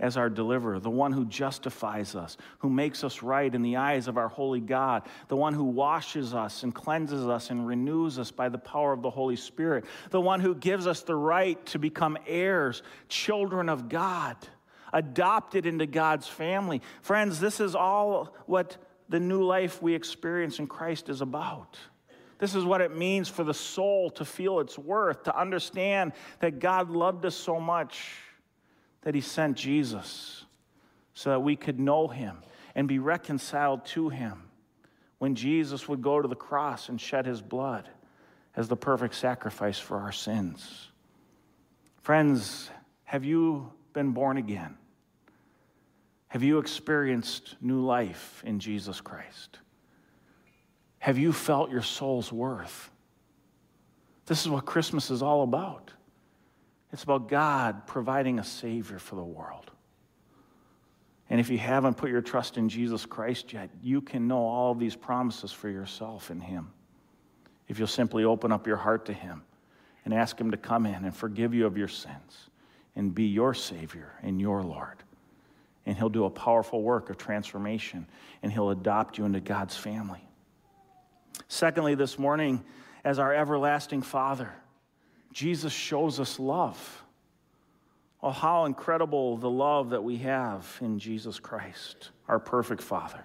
as 0.00 0.16
our 0.16 0.30
deliverer, 0.30 0.78
the 0.78 0.90
one 0.90 1.12
who 1.12 1.24
justifies 1.24 2.14
us, 2.14 2.36
who 2.58 2.70
makes 2.70 3.02
us 3.02 3.22
right 3.22 3.52
in 3.52 3.62
the 3.62 3.76
eyes 3.76 4.06
of 4.06 4.16
our 4.16 4.28
holy 4.28 4.60
God, 4.60 5.02
the 5.28 5.36
one 5.36 5.54
who 5.54 5.64
washes 5.64 6.34
us 6.34 6.62
and 6.62 6.74
cleanses 6.74 7.26
us 7.26 7.50
and 7.50 7.66
renews 7.66 8.18
us 8.18 8.30
by 8.30 8.48
the 8.48 8.58
power 8.58 8.92
of 8.92 9.02
the 9.02 9.10
Holy 9.10 9.36
Spirit, 9.36 9.84
the 10.10 10.20
one 10.20 10.40
who 10.40 10.54
gives 10.54 10.86
us 10.86 11.02
the 11.02 11.16
right 11.16 11.64
to 11.66 11.78
become 11.78 12.16
heirs, 12.26 12.82
children 13.08 13.68
of 13.68 13.88
God, 13.88 14.36
adopted 14.92 15.66
into 15.66 15.86
God's 15.86 16.28
family. 16.28 16.80
Friends, 17.02 17.40
this 17.40 17.58
is 17.58 17.74
all 17.74 18.34
what 18.46 18.76
the 19.08 19.20
new 19.20 19.42
life 19.42 19.82
we 19.82 19.94
experience 19.94 20.58
in 20.58 20.66
Christ 20.66 21.08
is 21.08 21.20
about. 21.20 21.78
This 22.38 22.54
is 22.54 22.64
what 22.64 22.80
it 22.80 22.96
means 22.96 23.28
for 23.28 23.42
the 23.42 23.54
soul 23.54 24.10
to 24.10 24.24
feel 24.24 24.60
its 24.60 24.78
worth, 24.78 25.24
to 25.24 25.38
understand 25.38 26.12
that 26.40 26.60
God 26.60 26.90
loved 26.90 27.24
us 27.24 27.34
so 27.34 27.58
much 27.58 28.12
that 29.02 29.14
he 29.14 29.20
sent 29.20 29.56
Jesus 29.56 30.44
so 31.14 31.30
that 31.30 31.40
we 31.40 31.56
could 31.56 31.80
know 31.80 32.06
him 32.06 32.38
and 32.74 32.86
be 32.86 33.00
reconciled 33.00 33.84
to 33.86 34.08
him 34.08 34.44
when 35.18 35.34
Jesus 35.34 35.88
would 35.88 36.00
go 36.00 36.22
to 36.22 36.28
the 36.28 36.36
cross 36.36 36.88
and 36.88 37.00
shed 37.00 37.26
his 37.26 37.42
blood 37.42 37.88
as 38.54 38.68
the 38.68 38.76
perfect 38.76 39.14
sacrifice 39.14 39.78
for 39.78 39.98
our 39.98 40.12
sins. 40.12 40.88
Friends, 42.02 42.70
have 43.04 43.24
you 43.24 43.72
been 43.92 44.12
born 44.12 44.36
again? 44.36 44.76
Have 46.28 46.42
you 46.42 46.58
experienced 46.58 47.56
new 47.60 47.80
life 47.80 48.42
in 48.46 48.60
Jesus 48.60 49.00
Christ? 49.00 49.58
Have 50.98 51.16
you 51.16 51.32
felt 51.32 51.70
your 51.70 51.82
soul's 51.82 52.32
worth? 52.32 52.90
This 54.26 54.42
is 54.42 54.50
what 54.50 54.66
Christmas 54.66 55.10
is 55.10 55.22
all 55.22 55.42
about. 55.42 55.90
It's 56.92 57.02
about 57.02 57.28
God 57.28 57.86
providing 57.86 58.38
a 58.38 58.44
Savior 58.44 58.98
for 58.98 59.14
the 59.14 59.24
world. 59.24 59.70
And 61.30 61.40
if 61.40 61.50
you 61.50 61.58
haven't 61.58 61.96
put 61.96 62.10
your 62.10 62.22
trust 62.22 62.56
in 62.56 62.68
Jesus 62.68 63.06
Christ 63.06 63.52
yet, 63.52 63.70
you 63.82 64.00
can 64.00 64.26
know 64.26 64.46
all 64.46 64.72
of 64.72 64.78
these 64.78 64.96
promises 64.96 65.52
for 65.52 65.68
yourself 65.68 66.30
in 66.30 66.40
Him. 66.40 66.70
If 67.68 67.78
you'll 67.78 67.88
simply 67.88 68.24
open 68.24 68.50
up 68.50 68.66
your 68.66 68.76
heart 68.76 69.06
to 69.06 69.12
Him 69.12 69.42
and 70.04 70.14
ask 70.14 70.38
Him 70.38 70.50
to 70.50 70.56
come 70.56 70.86
in 70.86 71.04
and 71.04 71.14
forgive 71.14 71.54
you 71.54 71.66
of 71.66 71.76
your 71.76 71.88
sins 71.88 72.50
and 72.96 73.14
be 73.14 73.24
your 73.24 73.52
Savior 73.54 74.14
and 74.22 74.40
your 74.40 74.62
Lord. 74.62 75.02
And 75.88 75.96
He'll 75.96 76.10
do 76.10 76.26
a 76.26 76.30
powerful 76.30 76.82
work 76.82 77.08
of 77.08 77.16
transformation 77.16 78.06
and 78.42 78.52
He'll 78.52 78.68
adopt 78.68 79.16
you 79.16 79.24
into 79.24 79.40
God's 79.40 79.74
family. 79.74 80.20
Secondly, 81.48 81.94
this 81.94 82.18
morning, 82.18 82.62
as 83.04 83.18
our 83.18 83.34
everlasting 83.34 84.02
Father, 84.02 84.52
Jesus 85.32 85.72
shows 85.72 86.20
us 86.20 86.38
love. 86.38 87.02
Oh, 88.22 88.30
how 88.30 88.66
incredible 88.66 89.38
the 89.38 89.48
love 89.48 89.90
that 89.90 90.04
we 90.04 90.18
have 90.18 90.76
in 90.82 90.98
Jesus 90.98 91.40
Christ, 91.40 92.10
our 92.28 92.38
perfect 92.38 92.82
Father. 92.82 93.24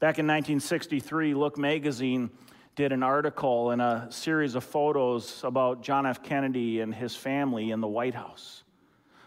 Back 0.00 0.18
in 0.18 0.26
1963, 0.26 1.34
Look 1.34 1.58
magazine 1.58 2.30
did 2.74 2.90
an 2.90 3.02
article 3.02 3.70
and 3.70 3.82
a 3.82 4.06
series 4.10 4.54
of 4.54 4.64
photos 4.64 5.42
about 5.44 5.82
John 5.82 6.06
F. 6.06 6.22
Kennedy 6.22 6.80
and 6.80 6.94
his 6.94 7.14
family 7.14 7.70
in 7.70 7.82
the 7.82 7.86
White 7.86 8.14
House. 8.14 8.63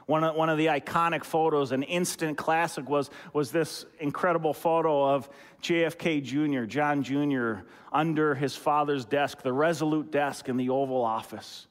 One 0.07 0.23
of, 0.23 0.35
one 0.35 0.49
of 0.49 0.57
the 0.57 0.67
iconic 0.67 1.25
photos, 1.25 1.73
an 1.73 1.83
instant 1.83 2.37
classic, 2.37 2.89
was, 2.89 3.09
was 3.33 3.51
this 3.51 3.85
incredible 3.99 4.53
photo 4.53 5.13
of 5.13 5.29
JFK 5.61 6.23
Jr., 6.23 6.65
John 6.65 7.03
Jr., 7.03 7.65
under 7.91 8.33
his 8.33 8.55
father's 8.55 9.03
desk, 9.03 9.41
the 9.41 9.51
resolute 9.51 10.09
desk 10.09 10.47
in 10.47 10.55
the 10.55 10.69
Oval 10.69 11.03
Office, 11.03 11.67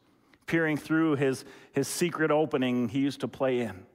peering 0.46 0.76
through 0.76 1.16
his, 1.16 1.46
his 1.72 1.88
secret 1.88 2.30
opening 2.30 2.90
he 2.90 2.98
used 2.98 3.20
to 3.20 3.28
play 3.28 3.60
in. 3.60 3.86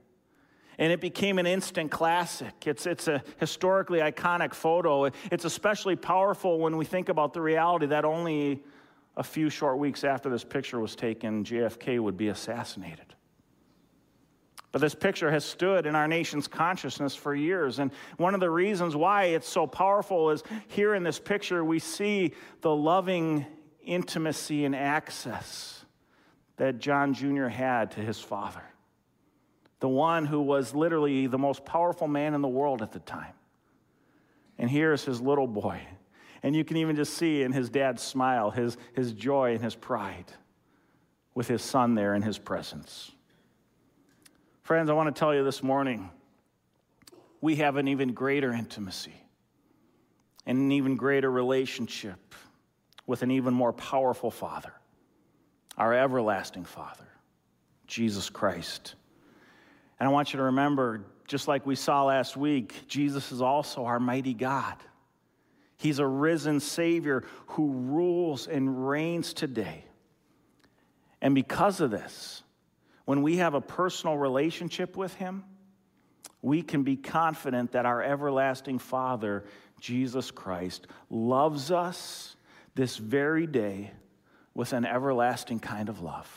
And 0.76 0.92
it 0.92 1.00
became 1.00 1.38
an 1.38 1.46
instant 1.46 1.92
classic. 1.92 2.66
It's, 2.66 2.84
it's 2.84 3.06
a 3.06 3.22
historically 3.38 4.00
iconic 4.00 4.54
photo. 4.54 5.04
It's 5.30 5.44
especially 5.44 5.94
powerful 5.94 6.58
when 6.58 6.76
we 6.76 6.84
think 6.84 7.08
about 7.08 7.32
the 7.32 7.40
reality 7.40 7.86
that 7.86 8.04
only 8.04 8.64
a 9.16 9.22
few 9.22 9.50
short 9.50 9.78
weeks 9.78 10.02
after 10.02 10.28
this 10.28 10.42
picture 10.42 10.80
was 10.80 10.96
taken, 10.96 11.44
JFK 11.44 12.00
would 12.00 12.16
be 12.16 12.28
assassinated. 12.28 13.14
But 14.72 14.80
this 14.80 14.94
picture 14.94 15.30
has 15.30 15.44
stood 15.44 15.84
in 15.84 15.94
our 15.94 16.08
nation's 16.08 16.48
consciousness 16.48 17.14
for 17.14 17.34
years. 17.34 17.78
And 17.78 17.92
one 18.16 18.32
of 18.32 18.40
the 18.40 18.50
reasons 18.50 18.96
why 18.96 19.24
it's 19.24 19.48
so 19.48 19.66
powerful 19.66 20.30
is 20.30 20.42
here 20.68 20.94
in 20.94 21.02
this 21.02 21.18
picture, 21.18 21.62
we 21.62 21.78
see 21.78 22.32
the 22.62 22.74
loving 22.74 23.44
intimacy 23.84 24.64
and 24.64 24.74
access 24.74 25.84
that 26.56 26.78
John 26.78 27.12
Jr. 27.12 27.48
had 27.48 27.90
to 27.92 28.00
his 28.00 28.18
father, 28.18 28.62
the 29.80 29.88
one 29.88 30.24
who 30.24 30.40
was 30.40 30.74
literally 30.74 31.26
the 31.26 31.38
most 31.38 31.66
powerful 31.66 32.08
man 32.08 32.32
in 32.32 32.40
the 32.40 32.48
world 32.48 32.80
at 32.80 32.92
the 32.92 33.00
time. 33.00 33.34
And 34.58 34.70
here's 34.70 35.04
his 35.04 35.20
little 35.20 35.46
boy. 35.46 35.80
And 36.42 36.56
you 36.56 36.64
can 36.64 36.78
even 36.78 36.96
just 36.96 37.14
see 37.14 37.42
in 37.42 37.52
his 37.52 37.68
dad's 37.68 38.02
smile 38.02 38.50
his, 38.50 38.76
his 38.94 39.12
joy 39.12 39.52
and 39.52 39.62
his 39.62 39.74
pride 39.74 40.32
with 41.34 41.48
his 41.48 41.62
son 41.62 41.94
there 41.94 42.14
in 42.14 42.22
his 42.22 42.38
presence. 42.38 43.12
Friends, 44.62 44.88
I 44.90 44.92
want 44.92 45.14
to 45.14 45.18
tell 45.18 45.34
you 45.34 45.42
this 45.42 45.60
morning 45.60 46.08
we 47.40 47.56
have 47.56 47.76
an 47.76 47.88
even 47.88 48.12
greater 48.12 48.52
intimacy 48.52 49.14
and 50.46 50.56
an 50.56 50.72
even 50.72 50.94
greater 50.94 51.28
relationship 51.28 52.34
with 53.04 53.22
an 53.22 53.32
even 53.32 53.52
more 53.54 53.72
powerful 53.72 54.30
Father, 54.30 54.72
our 55.76 55.92
everlasting 55.92 56.64
Father, 56.64 57.08
Jesus 57.88 58.30
Christ. 58.30 58.94
And 59.98 60.08
I 60.08 60.12
want 60.12 60.32
you 60.32 60.36
to 60.36 60.44
remember, 60.44 61.06
just 61.26 61.48
like 61.48 61.66
we 61.66 61.74
saw 61.74 62.04
last 62.04 62.36
week, 62.36 62.86
Jesus 62.86 63.32
is 63.32 63.42
also 63.42 63.84
our 63.84 63.98
mighty 63.98 64.34
God. 64.34 64.76
He's 65.76 65.98
a 65.98 66.06
risen 66.06 66.60
Savior 66.60 67.24
who 67.46 67.72
rules 67.72 68.46
and 68.46 68.88
reigns 68.88 69.34
today. 69.34 69.84
And 71.20 71.34
because 71.34 71.80
of 71.80 71.90
this, 71.90 72.44
when 73.04 73.22
we 73.22 73.36
have 73.36 73.54
a 73.54 73.60
personal 73.60 74.16
relationship 74.16 74.96
with 74.96 75.14
Him, 75.14 75.44
we 76.40 76.62
can 76.62 76.82
be 76.82 76.96
confident 76.96 77.72
that 77.72 77.86
our 77.86 78.02
everlasting 78.02 78.78
Father, 78.78 79.44
Jesus 79.80 80.30
Christ, 80.30 80.86
loves 81.08 81.70
us 81.70 82.36
this 82.74 82.96
very 82.96 83.46
day 83.46 83.92
with 84.54 84.72
an 84.72 84.84
everlasting 84.84 85.60
kind 85.60 85.88
of 85.88 86.00
love. 86.00 86.28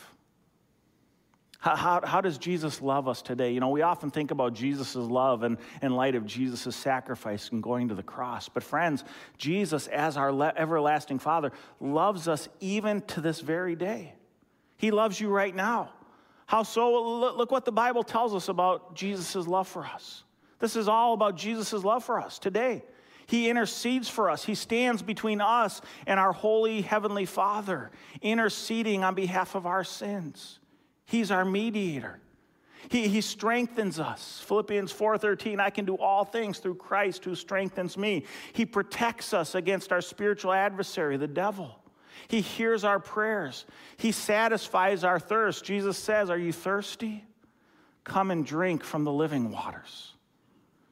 How, 1.58 1.74
how, 1.74 2.00
how, 2.04 2.20
does 2.20 2.38
Jesus 2.38 2.80
love 2.80 3.08
us 3.08 3.22
today? 3.22 3.52
You 3.52 3.58
know, 3.58 3.70
we 3.70 3.82
often 3.82 4.10
think 4.10 4.30
about 4.30 4.54
Jesus' 4.54 4.94
love 4.94 5.42
and 5.42 5.58
in 5.82 5.92
light 5.92 6.14
of 6.14 6.24
Jesus' 6.24 6.76
sacrifice 6.76 7.48
and 7.48 7.60
going 7.60 7.88
to 7.88 7.94
the 7.94 8.04
cross. 8.04 8.48
But, 8.48 8.62
friends, 8.62 9.02
Jesus, 9.36 9.88
as 9.88 10.16
our 10.16 10.32
le- 10.32 10.52
everlasting 10.56 11.18
Father, 11.18 11.50
loves 11.80 12.28
us 12.28 12.48
even 12.60 13.00
to 13.02 13.20
this 13.20 13.40
very 13.40 13.74
day. 13.74 14.14
He 14.76 14.92
loves 14.92 15.20
you 15.20 15.28
right 15.28 15.54
now. 15.54 15.90
How 16.46 16.62
so? 16.62 17.34
Look 17.36 17.50
what 17.50 17.64
the 17.64 17.72
Bible 17.72 18.02
tells 18.02 18.34
us 18.34 18.48
about 18.48 18.94
Jesus' 18.94 19.46
love 19.46 19.68
for 19.68 19.84
us. 19.84 20.22
This 20.58 20.76
is 20.76 20.88
all 20.88 21.12
about 21.12 21.36
Jesus' 21.36 21.84
love 21.84 22.04
for 22.04 22.20
us 22.20 22.38
today. 22.38 22.82
He 23.26 23.50
intercedes 23.50 24.08
for 24.08 24.30
us. 24.30 24.44
He 24.44 24.54
stands 24.54 25.02
between 25.02 25.40
us 25.40 25.80
and 26.06 26.18
our 26.20 26.32
holy 26.32 26.80
heavenly 26.80 27.26
Father, 27.26 27.90
interceding 28.22 29.02
on 29.02 29.14
behalf 29.14 29.56
of 29.56 29.66
our 29.66 29.82
sins. 29.82 30.60
He's 31.04 31.32
our 31.32 31.44
mediator. 31.44 32.20
He, 32.88 33.08
he 33.08 33.20
strengthens 33.20 33.98
us. 33.98 34.42
Philippians 34.46 34.92
4:13, 34.92 35.58
I 35.58 35.70
can 35.70 35.84
do 35.84 35.96
all 35.96 36.24
things 36.24 36.58
through 36.58 36.76
Christ 36.76 37.24
who 37.24 37.34
strengthens 37.34 37.96
me. 37.96 38.24
He 38.52 38.64
protects 38.64 39.34
us 39.34 39.56
against 39.56 39.92
our 39.92 40.00
spiritual 40.00 40.52
adversary, 40.52 41.16
the 41.16 41.26
devil. 41.26 41.80
He 42.28 42.40
hears 42.40 42.84
our 42.84 42.98
prayers. 42.98 43.66
He 43.96 44.12
satisfies 44.12 45.04
our 45.04 45.18
thirst. 45.18 45.64
Jesus 45.64 45.98
says, 45.98 46.30
Are 46.30 46.38
you 46.38 46.52
thirsty? 46.52 47.24
Come 48.04 48.30
and 48.30 48.46
drink 48.46 48.84
from 48.84 49.04
the 49.04 49.12
living 49.12 49.50
waters. 49.50 50.12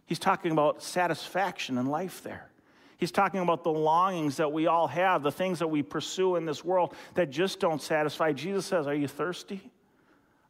He's 0.07 0.19
talking 0.19 0.53
about 0.53 0.83
satisfaction 0.83 1.79
in 1.79 1.87
life 1.87 2.23
there. 2.23 2.51
He's 2.97 3.13
talking 3.13 3.41
about 3.41 3.65
the 3.65 3.73
longings 3.73 4.37
that 4.37 4.53
we 4.53 4.67
all 4.67 4.87
have, 4.89 5.23
the 5.23 5.33
things 5.33 5.59
that 5.59 5.69
we 5.69 5.83
pursue 5.83 6.37
in 6.37 6.45
this 6.45 6.65
world 6.65 6.95
that 7.15 7.31
just 7.31 7.61
don't 7.61 7.83
satisfy. 7.83 8.33
Jesus 8.33 8.67
says, 8.67 8.87
Are 8.87 8.95
you 8.95 9.09
thirsty? 9.09 9.71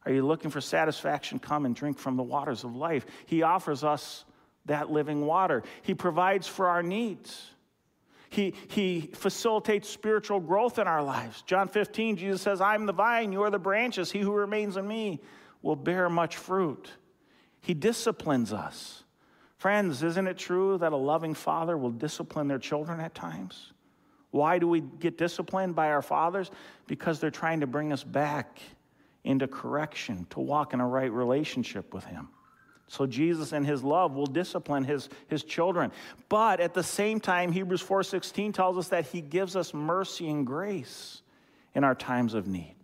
Are 0.06 0.12
you 0.12 0.26
looking 0.26 0.50
for 0.50 0.60
satisfaction? 0.60 1.38
Come 1.38 1.64
and 1.64 1.74
drink 1.74 1.98
from 1.98 2.16
the 2.16 2.22
waters 2.22 2.64
of 2.64 2.76
life. 2.76 3.06
He 3.26 3.42
offers 3.42 3.84
us 3.84 4.24
that 4.66 4.90
living 4.90 5.24
water. 5.24 5.62
He 5.82 5.94
provides 5.94 6.46
for 6.46 6.68
our 6.68 6.82
needs. 6.82 7.50
He, 8.34 8.54
he 8.66 9.10
facilitates 9.14 9.88
spiritual 9.88 10.40
growth 10.40 10.80
in 10.80 10.88
our 10.88 11.04
lives. 11.04 11.42
John 11.42 11.68
15, 11.68 12.16
Jesus 12.16 12.42
says, 12.42 12.60
I'm 12.60 12.84
the 12.84 12.92
vine, 12.92 13.32
you 13.32 13.42
are 13.44 13.50
the 13.50 13.60
branches. 13.60 14.10
He 14.10 14.18
who 14.18 14.32
remains 14.32 14.76
in 14.76 14.88
me 14.88 15.20
will 15.62 15.76
bear 15.76 16.10
much 16.10 16.36
fruit. 16.36 16.90
He 17.60 17.74
disciplines 17.74 18.52
us. 18.52 19.04
Friends, 19.56 20.02
isn't 20.02 20.26
it 20.26 20.36
true 20.36 20.78
that 20.78 20.92
a 20.92 20.96
loving 20.96 21.32
father 21.32 21.78
will 21.78 21.92
discipline 21.92 22.48
their 22.48 22.58
children 22.58 22.98
at 22.98 23.14
times? 23.14 23.72
Why 24.32 24.58
do 24.58 24.66
we 24.66 24.80
get 24.80 25.16
disciplined 25.16 25.76
by 25.76 25.92
our 25.92 26.02
fathers? 26.02 26.50
Because 26.88 27.20
they're 27.20 27.30
trying 27.30 27.60
to 27.60 27.68
bring 27.68 27.92
us 27.92 28.02
back 28.02 28.58
into 29.22 29.46
correction, 29.46 30.26
to 30.30 30.40
walk 30.40 30.74
in 30.74 30.80
a 30.80 30.86
right 30.88 31.12
relationship 31.12 31.94
with 31.94 32.04
Him. 32.04 32.30
So 32.88 33.06
Jesus 33.06 33.52
in 33.52 33.64
his 33.64 33.82
love 33.82 34.14
will 34.14 34.26
discipline 34.26 34.84
his, 34.84 35.08
his 35.28 35.42
children. 35.42 35.90
But 36.28 36.60
at 36.60 36.74
the 36.74 36.82
same 36.82 37.18
time, 37.18 37.50
Hebrews 37.52 37.82
4:16 37.82 38.52
tells 38.52 38.78
us 38.78 38.88
that 38.88 39.06
he 39.06 39.20
gives 39.20 39.56
us 39.56 39.72
mercy 39.72 40.28
and 40.28 40.46
grace 40.46 41.22
in 41.74 41.84
our 41.84 41.94
times 41.94 42.34
of 42.34 42.46
need. 42.46 42.76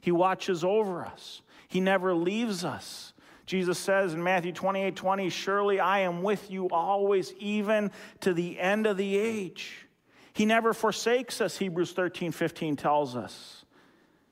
He 0.00 0.12
watches 0.12 0.64
over 0.64 1.04
us. 1.04 1.42
He 1.68 1.80
never 1.80 2.14
leaves 2.14 2.64
us. 2.64 3.12
Jesus 3.46 3.78
says 3.78 4.14
in 4.14 4.22
Matthew 4.22 4.52
28 4.52 4.96
20, 4.96 5.28
Surely 5.28 5.80
I 5.80 6.00
am 6.00 6.22
with 6.22 6.50
you 6.50 6.68
always, 6.70 7.32
even 7.38 7.90
to 8.20 8.32
the 8.32 8.58
end 8.58 8.86
of 8.86 8.96
the 8.96 9.16
age. 9.16 9.86
He 10.32 10.46
never 10.46 10.72
forsakes 10.72 11.40
us, 11.40 11.58
Hebrews 11.58 11.92
13 11.92 12.32
15 12.32 12.76
tells 12.76 13.16
us. 13.16 13.64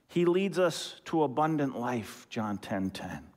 He 0.08 0.24
leads 0.24 0.58
us 0.58 1.00
to 1.06 1.22
abundant 1.22 1.78
life, 1.78 2.26
John 2.28 2.58
10 2.58 2.90
10. 2.90 3.31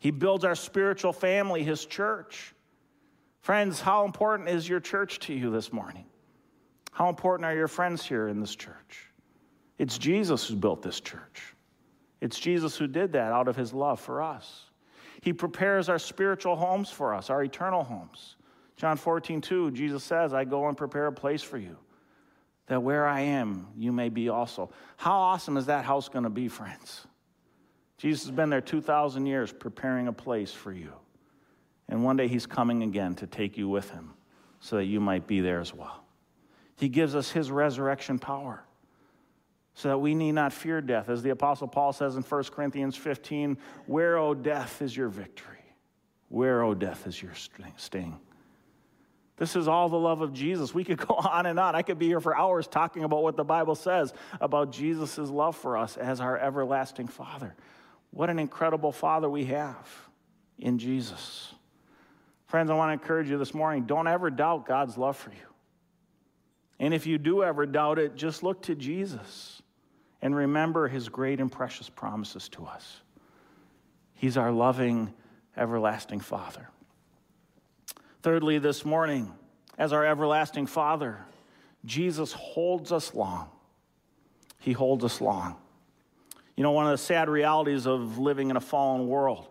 He 0.00 0.10
builds 0.10 0.44
our 0.44 0.54
spiritual 0.54 1.12
family, 1.12 1.62
his 1.62 1.84
church. 1.84 2.54
Friends, 3.42 3.80
how 3.80 4.04
important 4.04 4.48
is 4.48 4.68
your 4.68 4.80
church 4.80 5.20
to 5.20 5.34
you 5.34 5.50
this 5.50 5.72
morning? 5.72 6.06
How 6.90 7.08
important 7.08 7.44
are 7.46 7.54
your 7.54 7.68
friends 7.68 8.04
here 8.04 8.26
in 8.26 8.40
this 8.40 8.56
church? 8.56 9.12
It's 9.78 9.96
Jesus 9.96 10.48
who 10.48 10.56
built 10.56 10.82
this 10.82 11.00
church. 11.00 11.54
It's 12.20 12.38
Jesus 12.38 12.76
who 12.76 12.86
did 12.86 13.12
that 13.12 13.32
out 13.32 13.46
of 13.46 13.56
his 13.56 13.72
love 13.72 14.00
for 14.00 14.22
us. 14.22 14.64
He 15.22 15.32
prepares 15.32 15.88
our 15.88 15.98
spiritual 15.98 16.56
homes 16.56 16.90
for 16.90 17.14
us, 17.14 17.30
our 17.30 17.42
eternal 17.42 17.84
homes. 17.84 18.36
John 18.76 18.96
14, 18.96 19.42
2, 19.42 19.70
Jesus 19.72 20.02
says, 20.02 20.32
I 20.32 20.44
go 20.44 20.66
and 20.68 20.76
prepare 20.76 21.06
a 21.06 21.12
place 21.12 21.42
for 21.42 21.58
you, 21.58 21.76
that 22.66 22.82
where 22.82 23.06
I 23.06 23.20
am, 23.20 23.68
you 23.76 23.92
may 23.92 24.08
be 24.08 24.30
also. 24.30 24.70
How 24.96 25.18
awesome 25.18 25.58
is 25.58 25.66
that 25.66 25.84
house 25.84 26.08
going 26.08 26.24
to 26.24 26.30
be, 26.30 26.48
friends? 26.48 27.06
Jesus 28.00 28.22
has 28.22 28.30
been 28.30 28.48
there 28.48 28.62
2,000 28.62 29.26
years 29.26 29.52
preparing 29.52 30.08
a 30.08 30.12
place 30.12 30.52
for 30.52 30.72
you. 30.72 30.90
And 31.86 32.02
one 32.02 32.16
day 32.16 32.28
he's 32.28 32.46
coming 32.46 32.82
again 32.82 33.14
to 33.16 33.26
take 33.26 33.58
you 33.58 33.68
with 33.68 33.90
him 33.90 34.14
so 34.58 34.76
that 34.76 34.86
you 34.86 35.00
might 35.00 35.26
be 35.26 35.40
there 35.40 35.60
as 35.60 35.74
well. 35.74 36.02
He 36.76 36.88
gives 36.88 37.14
us 37.14 37.30
his 37.30 37.50
resurrection 37.50 38.18
power 38.18 38.64
so 39.74 39.88
that 39.88 39.98
we 39.98 40.14
need 40.14 40.32
not 40.32 40.54
fear 40.54 40.80
death. 40.80 41.10
As 41.10 41.22
the 41.22 41.28
Apostle 41.28 41.68
Paul 41.68 41.92
says 41.92 42.16
in 42.16 42.22
1 42.22 42.44
Corinthians 42.44 42.96
15, 42.96 43.58
Where, 43.84 44.16
O 44.16 44.32
death, 44.32 44.80
is 44.80 44.96
your 44.96 45.08
victory? 45.08 45.58
Where, 46.30 46.62
O 46.62 46.72
death, 46.72 47.06
is 47.06 47.20
your 47.20 47.34
sting? 47.76 48.18
This 49.36 49.56
is 49.56 49.68
all 49.68 49.90
the 49.90 49.98
love 49.98 50.22
of 50.22 50.32
Jesus. 50.32 50.72
We 50.72 50.84
could 50.84 51.06
go 51.06 51.14
on 51.16 51.44
and 51.44 51.60
on. 51.60 51.74
I 51.74 51.82
could 51.82 51.98
be 51.98 52.06
here 52.06 52.20
for 52.20 52.34
hours 52.34 52.66
talking 52.66 53.04
about 53.04 53.22
what 53.22 53.36
the 53.36 53.44
Bible 53.44 53.74
says 53.74 54.14
about 54.40 54.72
Jesus' 54.72 55.18
love 55.18 55.54
for 55.54 55.76
us 55.76 55.98
as 55.98 56.22
our 56.22 56.38
everlasting 56.38 57.08
Father. 57.08 57.54
What 58.10 58.30
an 58.30 58.38
incredible 58.38 58.92
Father 58.92 59.28
we 59.28 59.46
have 59.46 59.88
in 60.58 60.78
Jesus. 60.78 61.54
Friends, 62.46 62.70
I 62.70 62.74
want 62.74 62.88
to 62.90 63.00
encourage 63.02 63.30
you 63.30 63.38
this 63.38 63.54
morning 63.54 63.84
don't 63.84 64.08
ever 64.08 64.30
doubt 64.30 64.66
God's 64.66 64.98
love 64.98 65.16
for 65.16 65.30
you. 65.30 65.36
And 66.80 66.92
if 66.92 67.06
you 67.06 67.18
do 67.18 67.44
ever 67.44 67.66
doubt 67.66 67.98
it, 67.98 68.16
just 68.16 68.42
look 68.42 68.62
to 68.62 68.74
Jesus 68.74 69.62
and 70.22 70.34
remember 70.34 70.88
his 70.88 71.08
great 71.08 71.40
and 71.40 71.50
precious 71.50 71.88
promises 71.88 72.48
to 72.50 72.64
us. 72.66 73.00
He's 74.14 74.36
our 74.36 74.50
loving, 74.50 75.12
everlasting 75.56 76.20
Father. 76.20 76.68
Thirdly, 78.22 78.58
this 78.58 78.84
morning, 78.84 79.32
as 79.78 79.92
our 79.92 80.04
everlasting 80.04 80.66
Father, 80.66 81.18
Jesus 81.84 82.32
holds 82.32 82.92
us 82.92 83.14
long. 83.14 83.48
He 84.58 84.72
holds 84.72 85.04
us 85.04 85.20
long. 85.20 85.56
You 86.60 86.64
know, 86.64 86.72
one 86.72 86.84
of 86.84 86.90
the 86.90 86.98
sad 86.98 87.30
realities 87.30 87.86
of 87.86 88.18
living 88.18 88.50
in 88.50 88.56
a 88.58 88.60
fallen 88.60 89.08
world, 89.08 89.48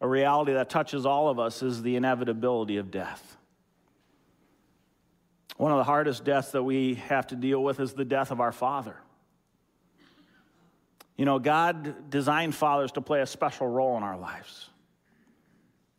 a 0.00 0.08
reality 0.08 0.54
that 0.54 0.70
touches 0.70 1.04
all 1.04 1.28
of 1.28 1.38
us, 1.38 1.62
is 1.62 1.82
the 1.82 1.94
inevitability 1.94 2.78
of 2.78 2.90
death. 2.90 3.36
One 5.58 5.72
of 5.72 5.76
the 5.76 5.84
hardest 5.84 6.24
deaths 6.24 6.52
that 6.52 6.62
we 6.62 6.94
have 6.94 7.26
to 7.26 7.36
deal 7.36 7.62
with 7.62 7.80
is 7.80 7.92
the 7.92 8.06
death 8.06 8.30
of 8.30 8.40
our 8.40 8.50
Father. 8.50 8.96
You 11.18 11.26
know, 11.26 11.38
God 11.38 12.08
designed 12.08 12.54
fathers 12.54 12.92
to 12.92 13.02
play 13.02 13.20
a 13.20 13.26
special 13.26 13.66
role 13.66 13.98
in 13.98 14.02
our 14.02 14.16
lives. 14.16 14.70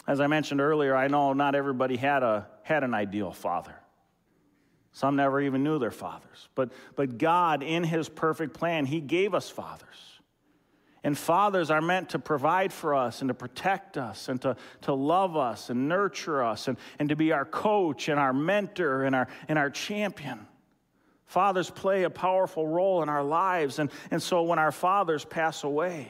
As 0.07 0.19
I 0.19 0.25
mentioned 0.25 0.61
earlier, 0.61 0.95
I 0.95 1.09
know 1.09 1.33
not 1.33 1.53
everybody 1.53 1.95
had, 1.95 2.23
a, 2.23 2.47
had 2.63 2.83
an 2.83 2.95
ideal 2.95 3.33
father. 3.33 3.75
Some 4.97 5.15
never 5.15 5.39
even 5.39 5.63
knew 5.63 5.77
their 5.77 5.91
fathers. 5.91 6.49
But, 6.55 6.71
but 6.95 7.19
God, 7.19 7.61
in 7.61 7.83
His 7.83 8.09
perfect 8.09 8.55
plan, 8.55 8.87
He 8.87 8.99
gave 8.99 9.35
us 9.35 9.47
fathers. 9.47 10.19
And 11.03 11.15
fathers 11.15 11.69
are 11.69 11.83
meant 11.83 12.09
to 12.09 12.19
provide 12.19 12.73
for 12.73 12.95
us 12.95 13.21
and 13.21 13.27
to 13.27 13.35
protect 13.35 13.99
us 13.99 14.27
and 14.27 14.41
to, 14.41 14.55
to 14.81 14.95
love 14.95 15.37
us 15.37 15.69
and 15.69 15.87
nurture 15.87 16.43
us 16.43 16.67
and, 16.67 16.79
and 16.97 17.09
to 17.09 17.15
be 17.15 17.31
our 17.31 17.45
coach 17.45 18.09
and 18.09 18.19
our 18.19 18.33
mentor 18.33 19.03
and 19.03 19.15
our, 19.15 19.27
and 19.47 19.59
our 19.59 19.69
champion. 19.69 20.47
Fathers 21.27 21.69
play 21.69 22.01
a 22.01 22.09
powerful 22.09 22.67
role 22.67 23.03
in 23.03 23.07
our 23.07 23.23
lives. 23.23 23.77
And, 23.77 23.91
and 24.09 24.19
so 24.19 24.41
when 24.41 24.57
our 24.57 24.71
fathers 24.71 25.23
pass 25.23 25.63
away, 25.63 26.07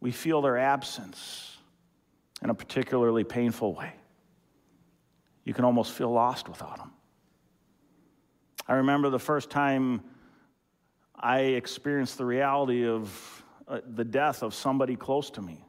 we 0.00 0.10
feel 0.10 0.42
their 0.42 0.58
absence 0.58 1.56
in 2.42 2.50
a 2.50 2.54
particularly 2.54 3.24
painful 3.24 3.72
way. 3.72 3.94
You 5.44 5.54
can 5.54 5.64
almost 5.64 5.92
feel 5.92 6.12
lost 6.12 6.46
without 6.46 6.76
them. 6.76 6.90
I 8.66 8.74
remember 8.74 9.10
the 9.10 9.18
first 9.18 9.50
time 9.50 10.02
I 11.14 11.40
experienced 11.40 12.18
the 12.18 12.24
reality 12.24 12.86
of 12.86 13.44
uh, 13.68 13.80
the 13.86 14.04
death 14.04 14.42
of 14.42 14.54
somebody 14.54 14.96
close 14.96 15.30
to 15.30 15.42
me. 15.42 15.64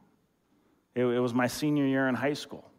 It, 0.94 1.04
it 1.04 1.20
was 1.20 1.34
my 1.34 1.46
senior 1.46 1.84
year 1.84 2.08
in 2.08 2.14
high 2.14 2.34
school. 2.34 2.70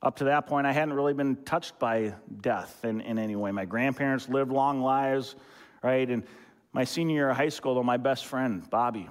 Up 0.00 0.16
to 0.16 0.24
that 0.24 0.46
point, 0.46 0.66
I 0.66 0.72
hadn't 0.72 0.94
really 0.94 1.14
been 1.14 1.36
touched 1.44 1.78
by 1.78 2.14
death 2.40 2.84
in, 2.84 3.00
in 3.00 3.18
any 3.18 3.34
way. 3.34 3.50
My 3.50 3.64
grandparents 3.64 4.28
lived 4.28 4.52
long 4.52 4.80
lives, 4.80 5.34
right? 5.82 6.08
And 6.08 6.24
my 6.72 6.84
senior 6.84 7.14
year 7.14 7.30
of 7.30 7.36
high 7.36 7.48
school, 7.48 7.74
though, 7.74 7.82
my 7.82 7.96
best 7.96 8.26
friend, 8.26 8.68
Bobby, 8.70 9.08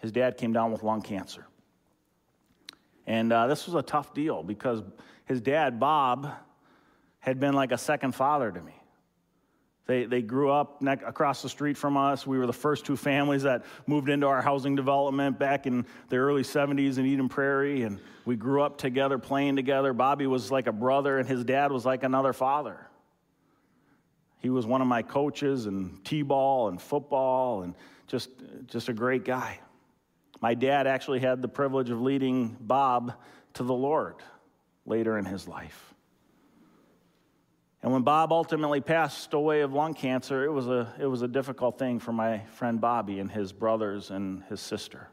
his 0.00 0.12
dad 0.12 0.36
came 0.36 0.52
down 0.52 0.72
with 0.72 0.82
lung 0.82 1.00
cancer. 1.00 1.46
And 3.06 3.32
uh, 3.32 3.46
this 3.46 3.66
was 3.66 3.74
a 3.74 3.82
tough 3.82 4.12
deal 4.12 4.42
because 4.42 4.82
his 5.24 5.40
dad, 5.40 5.80
Bob, 5.80 6.30
had 7.26 7.40
been 7.40 7.54
like 7.54 7.72
a 7.72 7.78
second 7.78 8.14
father 8.14 8.52
to 8.52 8.60
me. 8.60 8.72
They, 9.86 10.04
they 10.04 10.22
grew 10.22 10.50
up 10.50 10.82
across 10.82 11.42
the 11.42 11.48
street 11.48 11.76
from 11.76 11.96
us. 11.96 12.26
We 12.26 12.38
were 12.38 12.46
the 12.46 12.52
first 12.52 12.84
two 12.86 12.96
families 12.96 13.42
that 13.42 13.64
moved 13.86 14.08
into 14.08 14.26
our 14.26 14.42
housing 14.42 14.74
development 14.74 15.38
back 15.38 15.66
in 15.66 15.86
the 16.08 16.16
early 16.16 16.42
70s 16.42 16.98
in 16.98 17.06
Eden 17.06 17.28
Prairie. 17.28 17.82
And 17.82 18.00
we 18.24 18.34
grew 18.34 18.62
up 18.62 18.78
together, 18.78 19.18
playing 19.18 19.54
together. 19.54 19.92
Bobby 19.92 20.26
was 20.26 20.50
like 20.50 20.66
a 20.66 20.72
brother, 20.72 21.18
and 21.18 21.28
his 21.28 21.44
dad 21.44 21.70
was 21.70 21.84
like 21.84 22.02
another 22.02 22.32
father. 22.32 22.88
He 24.40 24.50
was 24.50 24.66
one 24.66 24.80
of 24.80 24.88
my 24.88 25.02
coaches 25.02 25.66
in 25.66 26.00
T 26.02 26.22
ball 26.22 26.68
and 26.68 26.82
football 26.82 27.62
and 27.62 27.74
just, 28.08 28.30
just 28.66 28.88
a 28.88 28.92
great 28.92 29.24
guy. 29.24 29.60
My 30.40 30.54
dad 30.54 30.86
actually 30.86 31.20
had 31.20 31.42
the 31.42 31.48
privilege 31.48 31.90
of 31.90 32.00
leading 32.00 32.56
Bob 32.60 33.14
to 33.54 33.62
the 33.62 33.74
Lord 33.74 34.16
later 34.84 35.16
in 35.16 35.24
his 35.24 35.48
life. 35.48 35.94
And 37.82 37.92
when 37.92 38.02
Bob 38.02 38.32
ultimately 38.32 38.80
passed 38.80 39.34
away 39.34 39.60
of 39.60 39.72
lung 39.72 39.94
cancer, 39.94 40.44
it 40.44 40.50
was 40.50 40.66
a, 40.66 40.92
it 40.98 41.06
was 41.06 41.22
a 41.22 41.28
difficult 41.28 41.78
thing 41.78 41.98
for 41.98 42.12
my 42.12 42.40
friend 42.46 42.80
Bobby 42.80 43.20
and 43.20 43.30
his 43.30 43.52
brothers 43.52 44.10
and 44.10 44.42
his 44.44 44.60
sister. 44.60 45.08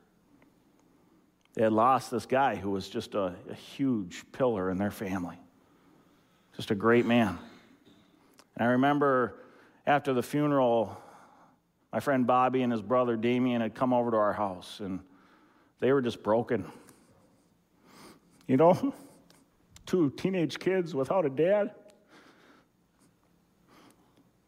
They 1.54 1.64
had 1.64 1.74
lost 1.74 2.10
this 2.10 2.26
guy 2.26 2.56
who 2.56 2.72
was 2.72 2.90
just 2.90 3.14
a, 3.14 3.36
a 3.50 3.54
huge 3.54 4.24
pillar 4.32 4.72
in 4.72 4.78
their 4.78 4.92
family, 4.92 5.38
just 6.56 6.72
a 6.72 6.76
great 6.76 7.06
man. 7.06 7.38
And 8.56 8.68
I 8.68 8.72
remember 8.72 9.36
after 9.86 10.14
the 10.14 10.24
funeral, 10.24 10.98
my 11.92 12.00
friend 12.00 12.26
Bobby 12.26 12.64
and 12.64 12.72
his 12.72 12.82
brother 12.82 13.16
Damien 13.16 13.62
had 13.62 13.76
come 13.76 13.94
over 13.94 14.10
to 14.12 14.18
our 14.18 14.34
house, 14.34 14.80
and 14.80 15.00
they 15.80 15.92
were 15.92 16.02
just 16.02 16.24
broken. 16.24 16.66
You 18.48 18.58
know, 18.58 18.94
two 19.86 20.10
teenage 20.12 20.58
kids 20.58 20.96
without 20.96 21.26
a 21.26 21.30
dad. 21.30 21.76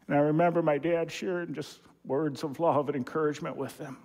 And 0.07 0.17
I 0.17 0.21
remember 0.21 0.61
my 0.61 0.77
dad 0.77 1.11
sharing 1.11 1.53
just 1.53 1.79
words 2.05 2.43
of 2.43 2.59
love 2.59 2.87
and 2.87 2.95
encouragement 2.95 3.57
with 3.57 3.77
them, 3.77 3.97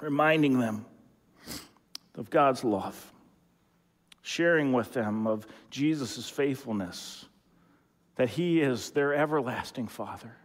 reminding 0.00 0.58
them 0.58 0.84
of 2.16 2.30
God's 2.30 2.64
love, 2.64 3.12
sharing 4.22 4.72
with 4.72 4.92
them 4.92 5.26
of 5.26 5.46
Jesus' 5.70 6.28
faithfulness, 6.28 7.26
that 8.16 8.28
He 8.28 8.60
is 8.60 8.90
their 8.90 9.14
everlasting 9.14 9.88
Father. 9.88 10.36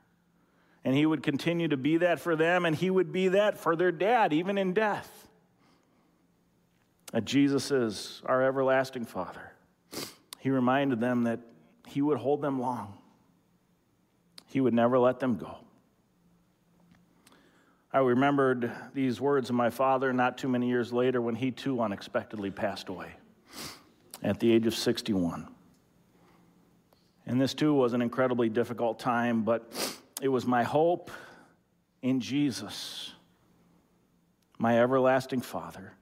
And 0.86 0.96
He 0.96 1.06
would 1.06 1.24
continue 1.24 1.68
to 1.68 1.78
be 1.78 1.98
that 1.98 2.20
for 2.20 2.36
them, 2.36 2.66
and 2.66 2.76
He 2.76 2.90
would 2.90 3.12
be 3.12 3.30
that 3.30 3.58
for 3.58 3.76
their 3.76 3.92
dad, 3.92 4.32
even 4.32 4.58
in 4.58 4.74
death. 4.74 5.28
That 7.12 7.26
Jesus 7.26 7.72
is 7.72 8.22
our 8.26 8.44
everlasting 8.44 9.06
Father. 9.06 9.52
He 10.40 10.50
reminded 10.50 11.00
them 11.00 11.24
that 11.24 11.40
He 11.88 12.02
would 12.02 12.18
hold 12.18 12.42
them 12.42 12.62
long, 12.62 12.98
He 14.58 14.62
would 14.62 14.74
never 14.74 14.98
let 14.98 15.20
them 15.20 15.38
go. 15.38 15.56
I 17.94 18.00
remembered 18.00 18.72
these 18.92 19.22
words 19.22 19.52
of 19.52 19.56
my 19.56 19.70
father 19.70 20.12
not 20.12 20.40
too 20.40 20.48
many 20.48 20.68
years 20.68 20.92
later 20.92 21.22
when 21.22 21.36
he 21.36 21.52
too 21.52 21.80
unexpectedly 21.80 22.50
passed 22.50 22.90
away 22.90 23.12
at 24.24 24.40
the 24.40 24.52
age 24.52 24.66
of 24.66 24.74
61. 24.74 25.48
And 27.28 27.40
this 27.40 27.54
too 27.54 27.76
was 27.76 27.94
an 27.94 28.02
incredibly 28.02 28.50
difficult 28.50 28.98
time, 28.98 29.44
but 29.44 29.72
it 30.24 30.30
was 30.30 30.48
my 30.48 30.64
hope 30.64 31.12
in 32.02 32.20
Jesus, 32.20 33.14
my 34.58 34.82
everlasting 34.82 35.42
Father, 35.42 35.94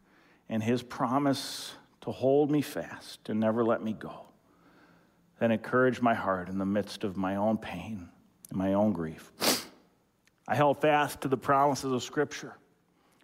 and 0.48 0.63
his 0.63 0.82
promise 0.82 1.74
to 2.00 2.12
hold 2.13 2.50
me 2.50 2.62
fast 2.62 3.28
and 3.28 3.38
never 3.41 3.65
let 3.65 3.84
me 3.84 3.91
go 3.91 4.28
that 5.39 5.52
encouraged 5.52 6.02
my 6.02 6.13
heart 6.13 6.48
in 6.48 6.58
the 6.58 6.65
midst 6.65 7.04
of 7.04 7.18
my 7.18 7.36
own 7.36 7.58
pain 7.58 8.08
and 8.49 8.58
my 8.58 8.73
own 8.73 8.93
grief. 8.93 9.31
I 10.47 10.55
held 10.55 10.79
fast 10.79 11.21
to 11.21 11.27
the 11.27 11.38
promises 11.38 11.91
of 11.91 12.03
Scripture, 12.03 12.53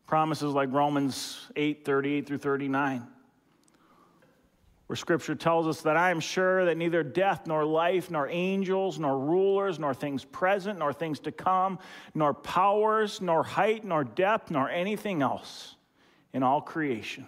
promises 0.08 0.54
like 0.54 0.72
Romans 0.72 1.50
8 1.56 1.86
38 1.86 2.26
through 2.26 2.40
39, 2.40 3.08
where 4.88 4.96
Scripture 4.96 5.36
tells 5.36 5.68
us 5.68 5.82
that 5.84 5.98
I 5.98 6.10
am 6.10 6.20
sure 6.20 6.66
that 6.66 6.78
neither 6.78 7.04
death, 7.04 7.46
nor 7.46 7.64
life, 7.64 8.10
nor 8.10 8.28
angels, 8.28 8.98
nor 8.98 9.20
rulers, 9.20 9.78
nor 9.78 9.94
things 9.94 10.26
present, 10.26 10.80
nor 10.80 10.94
things 10.94 11.20
to 11.22 11.32
come, 11.32 11.78
nor 12.16 12.34
powers, 12.34 13.22
nor 13.22 13.44
height, 13.44 13.86
nor 13.86 14.04
depth, 14.04 14.50
nor 14.50 14.70
anything 14.70 15.22
else 15.22 15.76
in 16.34 16.44
all 16.44 16.62
creation 16.62 17.28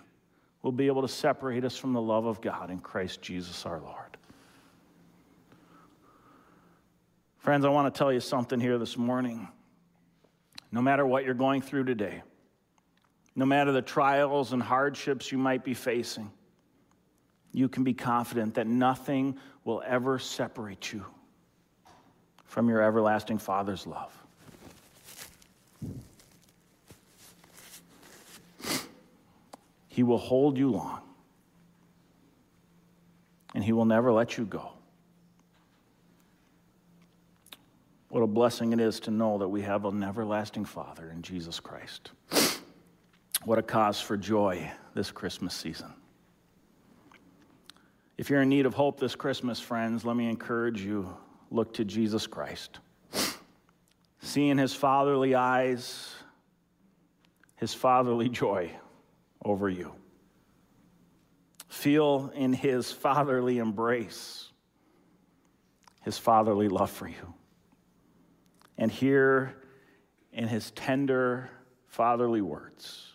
will 0.64 0.72
be 0.72 0.88
able 0.88 1.02
to 1.02 1.08
separate 1.08 1.64
us 1.66 1.78
from 1.78 1.94
the 1.94 2.02
love 2.02 2.26
of 2.26 2.42
God 2.42 2.72
in 2.72 2.80
Christ 2.80 3.22
Jesus 3.22 3.66
our 3.66 3.80
Lord. 3.80 4.13
Friends, 7.44 7.66
I 7.66 7.70
want 7.70 7.94
to 7.94 7.98
tell 7.98 8.14
you 8.14 8.22
something 8.22 8.58
here 8.58 8.78
this 8.78 8.98
morning 8.98 9.50
no 10.72 10.82
matter 10.82 11.06
what 11.06 11.26
you're 11.26 11.34
going 11.34 11.62
through 11.62 11.84
today, 11.84 12.24
no 13.36 13.46
matter 13.46 13.74
the 13.74 13.82
trials 13.82 14.54
and 14.54 14.64
hardships 14.64 15.30
you 15.30 15.38
might 15.38 15.66
be 15.66 15.74
facing, 15.74 16.32
you 17.52 17.68
can 17.68 17.84
be 17.84 17.94
confident 17.94 18.54
that 18.54 18.66
nothing 18.66 19.38
will 19.66 19.84
ever 19.86 20.18
separate 20.18 20.94
you 20.94 21.06
from 22.46 22.70
your 22.70 22.82
everlasting 22.82 23.38
Father's 23.38 23.86
love. 23.86 24.18
He 29.90 30.02
will 30.02 30.18
hold 30.18 30.58
you 30.58 30.72
long, 30.72 31.02
and 33.54 33.62
He 33.62 33.74
will 33.74 33.84
never 33.84 34.14
let 34.14 34.38
you 34.38 34.46
go. 34.46 34.72
What 38.14 38.22
a 38.22 38.28
blessing 38.28 38.74
it 38.74 38.80
is 38.80 39.00
to 39.00 39.12
know 39.12 39.40
that 39.40 39.48
we 39.48 39.64
have 39.64 39.86
an 39.86 40.04
everlasting 40.04 40.66
Father 40.66 41.10
in 41.10 41.24
Jesus 41.24 41.60
Christ. 41.60 42.12
What 43.44 43.58
a 43.58 43.64
cause 43.64 44.00
for 44.00 44.18
joy 44.18 44.72
this 44.94 45.10
Christmas 45.10 45.56
season. 45.56 45.92
If 48.16 48.30
you're 48.30 48.44
in 48.44 48.50
need 48.50 48.68
of 48.68 48.76
hope 48.76 49.00
this 49.00 49.16
Christmas, 49.16 49.60
friends, 49.60 50.06
let 50.06 50.16
me 50.16 50.30
encourage 50.30 50.80
you 50.80 51.18
look 51.50 51.74
to 51.74 51.84
Jesus 51.84 52.28
Christ. 52.28 52.78
See 54.22 54.48
in 54.48 54.60
his 54.60 54.76
fatherly 54.76 55.34
eyes, 55.34 56.14
his 57.56 57.74
fatherly 57.74 58.30
joy 58.30 58.70
over 59.44 59.70
you. 59.70 59.92
Feel 61.68 62.32
in 62.36 62.54
his 62.54 62.92
fatherly 62.92 63.58
embrace, 63.58 64.52
his 66.04 66.20
fatherly 66.20 66.70
love 66.70 66.92
for 66.92 67.08
you 67.08 67.34
and 68.84 68.92
hear 68.92 69.56
in 70.34 70.46
his 70.46 70.72
tender, 70.72 71.50
fatherly 71.88 72.42
words 72.42 73.14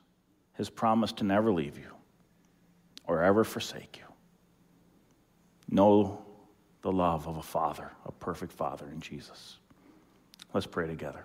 his 0.55 0.71
promise 0.71 1.13
to 1.13 1.25
never 1.25 1.53
leave 1.53 1.77
you 1.77 1.91
or 3.07 3.23
ever 3.23 3.45
forsake 3.45 3.99
you. 3.99 4.15
Know 5.69 6.25
the 6.81 6.91
love 6.91 7.29
of 7.29 7.37
a 7.37 7.43
father, 7.43 7.93
a 8.07 8.13
perfect 8.13 8.51
father 8.51 8.89
in 8.89 9.01
Jesus. 9.03 9.59
Let's 10.55 10.67
pray 10.67 10.87
together. 10.87 11.23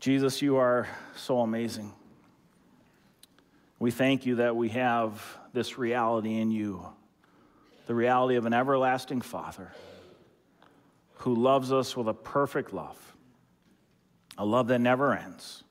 Jesus, 0.00 0.42
you 0.42 0.56
are 0.56 0.88
so 1.14 1.38
amazing. 1.38 1.92
We 3.78 3.92
thank 3.92 4.26
you 4.26 4.34
that 4.34 4.56
we 4.56 4.70
have 4.70 5.38
this 5.52 5.78
reality 5.78 6.40
in 6.40 6.50
you 6.50 6.84
the 7.86 7.94
reality 7.94 8.34
of 8.34 8.46
an 8.46 8.52
everlasting 8.52 9.20
Father 9.20 9.72
who 11.18 11.34
loves 11.34 11.72
us 11.72 11.96
with 11.96 12.08
a 12.08 12.14
perfect 12.14 12.72
love, 12.72 12.96
a 14.36 14.44
love 14.44 14.68
that 14.68 14.78
never 14.78 15.14
ends, 15.14 15.64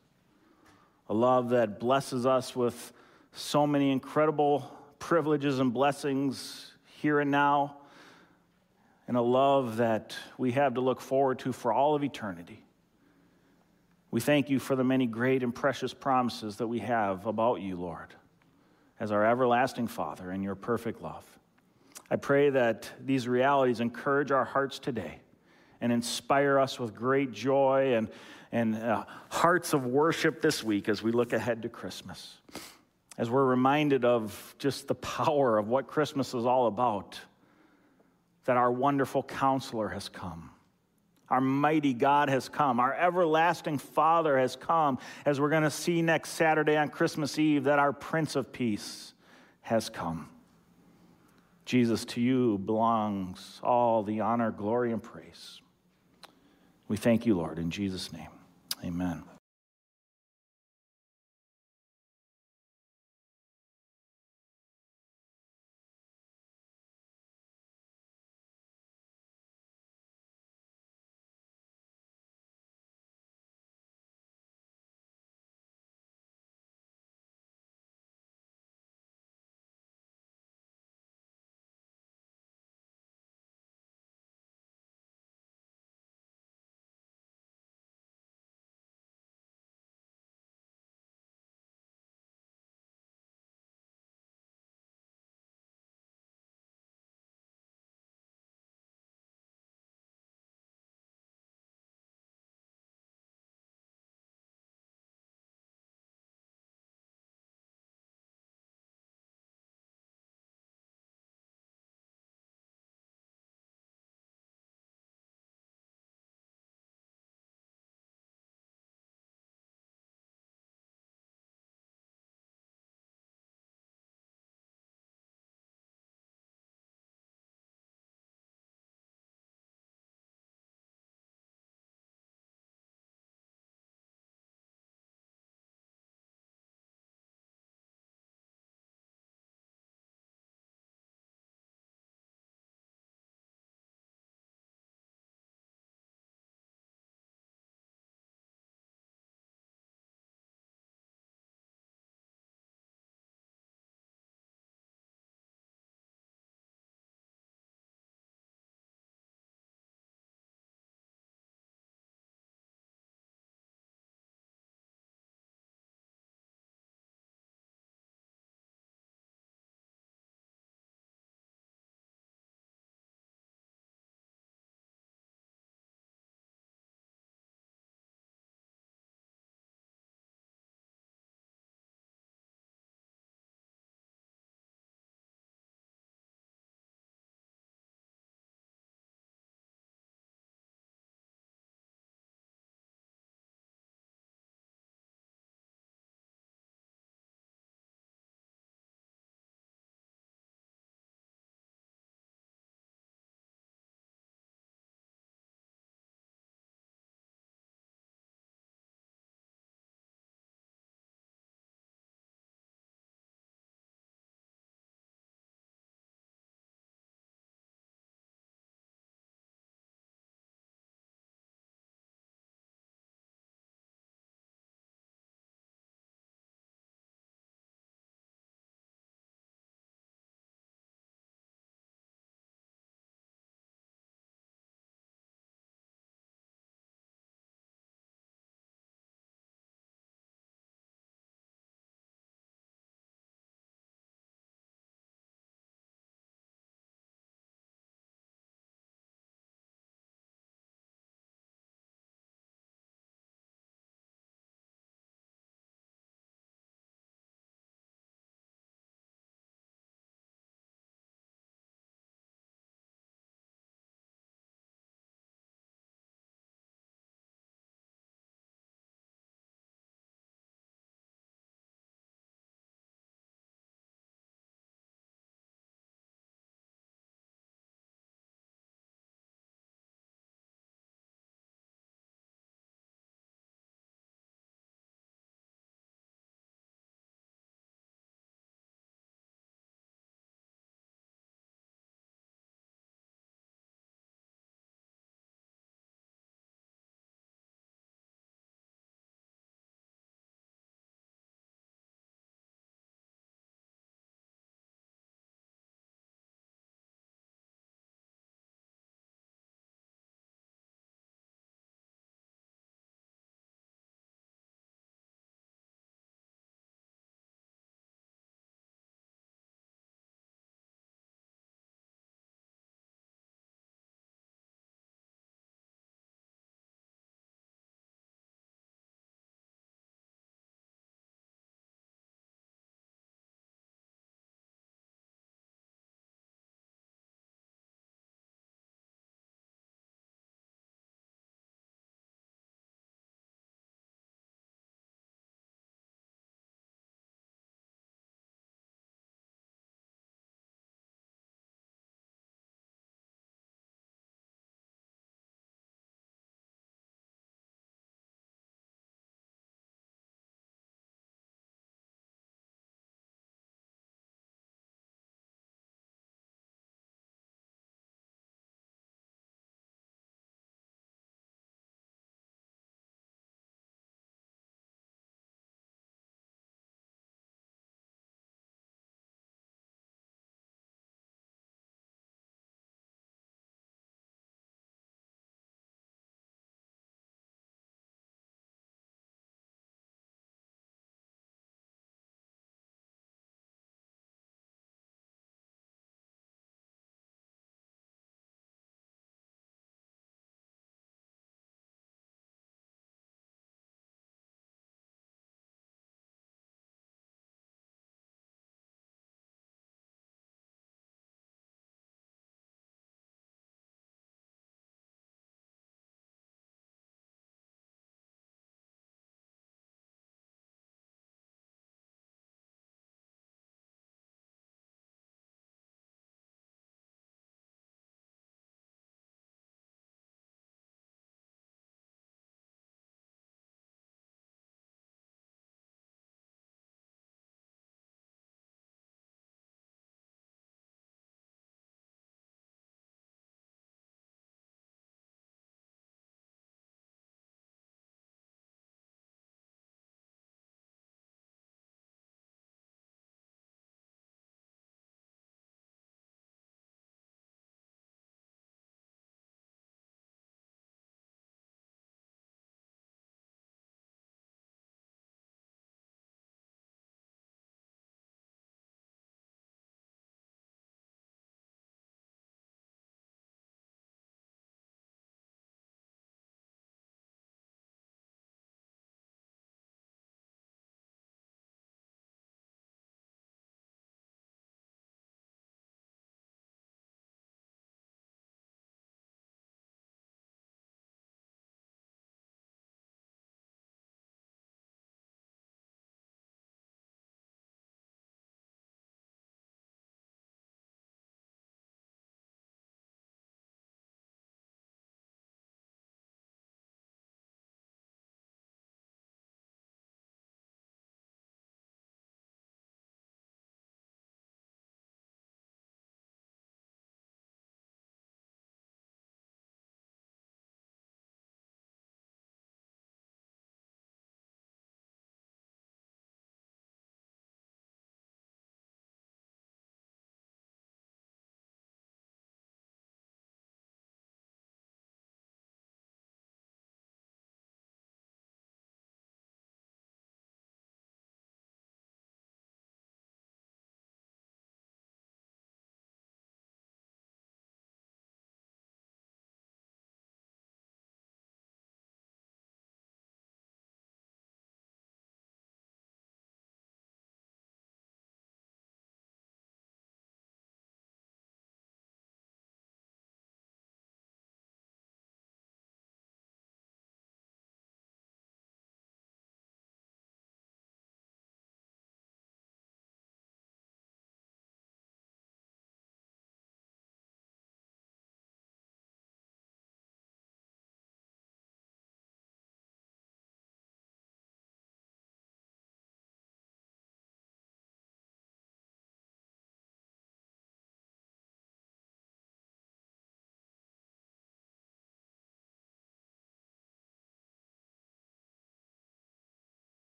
a 1.09 1.13
love 1.13 1.49
that 1.49 1.79
blesses 1.79 2.25
us 2.25 2.55
with 2.55 2.91
so 3.31 3.65
many 3.65 3.91
incredible 3.91 4.69
privileges 4.99 5.59
and 5.59 5.73
blessings 5.73 6.73
here 7.01 7.19
and 7.19 7.31
now, 7.31 7.77
and 9.07 9.15
a 9.15 9.21
love 9.21 9.77
that 9.77 10.17
we 10.37 10.51
have 10.51 10.73
to 10.73 10.81
look 10.81 10.99
forward 10.99 11.39
to 11.39 11.53
for 11.53 11.71
all 11.71 11.95
of 11.95 12.03
eternity. 12.03 12.61
We 14.11 14.19
thank 14.19 14.49
you 14.49 14.59
for 14.59 14.75
the 14.75 14.83
many 14.83 15.05
great 15.05 15.43
and 15.43 15.55
precious 15.55 15.93
promises 15.93 16.57
that 16.57 16.67
we 16.67 16.79
have 16.79 17.25
about 17.25 17.61
you, 17.61 17.77
Lord, 17.77 18.13
as 18.99 19.13
our 19.13 19.25
everlasting 19.25 19.87
Father 19.87 20.29
and 20.31 20.43
your 20.43 20.55
perfect 20.55 21.01
love. 21.01 21.25
I 22.11 22.17
pray 22.17 22.49
that 22.49 22.89
these 23.05 23.29
realities 23.29 23.79
encourage 23.79 24.31
our 24.31 24.45
hearts 24.45 24.79
today 24.79 25.19
and 25.81 25.91
inspire 25.91 26.59
us 26.59 26.79
with 26.79 26.95
great 26.95 27.31
joy 27.31 27.95
and, 27.95 28.09
and 28.51 28.75
uh, 28.75 29.05
hearts 29.29 29.73
of 29.73 29.85
worship 29.85 30.41
this 30.41 30.63
week 30.63 30.89
as 30.89 31.03
we 31.03 31.11
look 31.11 31.33
ahead 31.33 31.61
to 31.61 31.69
Christmas. 31.69 32.39
As 33.17 33.29
we're 33.29 33.45
reminded 33.45 34.05
of 34.05 34.55
just 34.59 34.87
the 34.87 34.95
power 34.95 35.57
of 35.57 35.67
what 35.67 35.87
Christmas 35.87 36.33
is 36.33 36.45
all 36.45 36.67
about, 36.67 37.19
that 38.45 38.57
our 38.57 38.71
wonderful 38.71 39.23
counselor 39.23 39.89
has 39.89 40.07
come. 40.07 40.51
Our 41.29 41.41
mighty 41.41 41.93
God 41.93 42.29
has 42.29 42.47
come. 42.47 42.79
Our 42.79 42.93
everlasting 42.93 43.79
Father 43.79 44.37
has 44.37 44.55
come, 44.55 44.97
as 45.25 45.41
we're 45.41 45.49
going 45.49 45.63
to 45.63 45.69
see 45.71 46.01
next 46.01 46.31
Saturday 46.31 46.77
on 46.77 46.87
Christmas 46.87 47.37
Eve, 47.37 47.65
that 47.65 47.79
our 47.79 47.91
Prince 47.91 48.35
of 48.35 48.53
Peace 48.53 49.13
has 49.61 49.89
come. 49.89 50.29
Jesus, 51.65 52.05
to 52.05 52.21
you 52.21 52.57
belongs 52.59 53.59
all 53.61 54.03
the 54.03 54.21
honor, 54.21 54.51
glory, 54.51 54.93
and 54.93 55.03
praise. 55.03 55.59
We 56.87 56.97
thank 56.97 57.25
you, 57.25 57.35
Lord, 57.35 57.59
in 57.59 57.69
Jesus' 57.69 58.13
name. 58.13 58.29
Amen. 58.83 59.23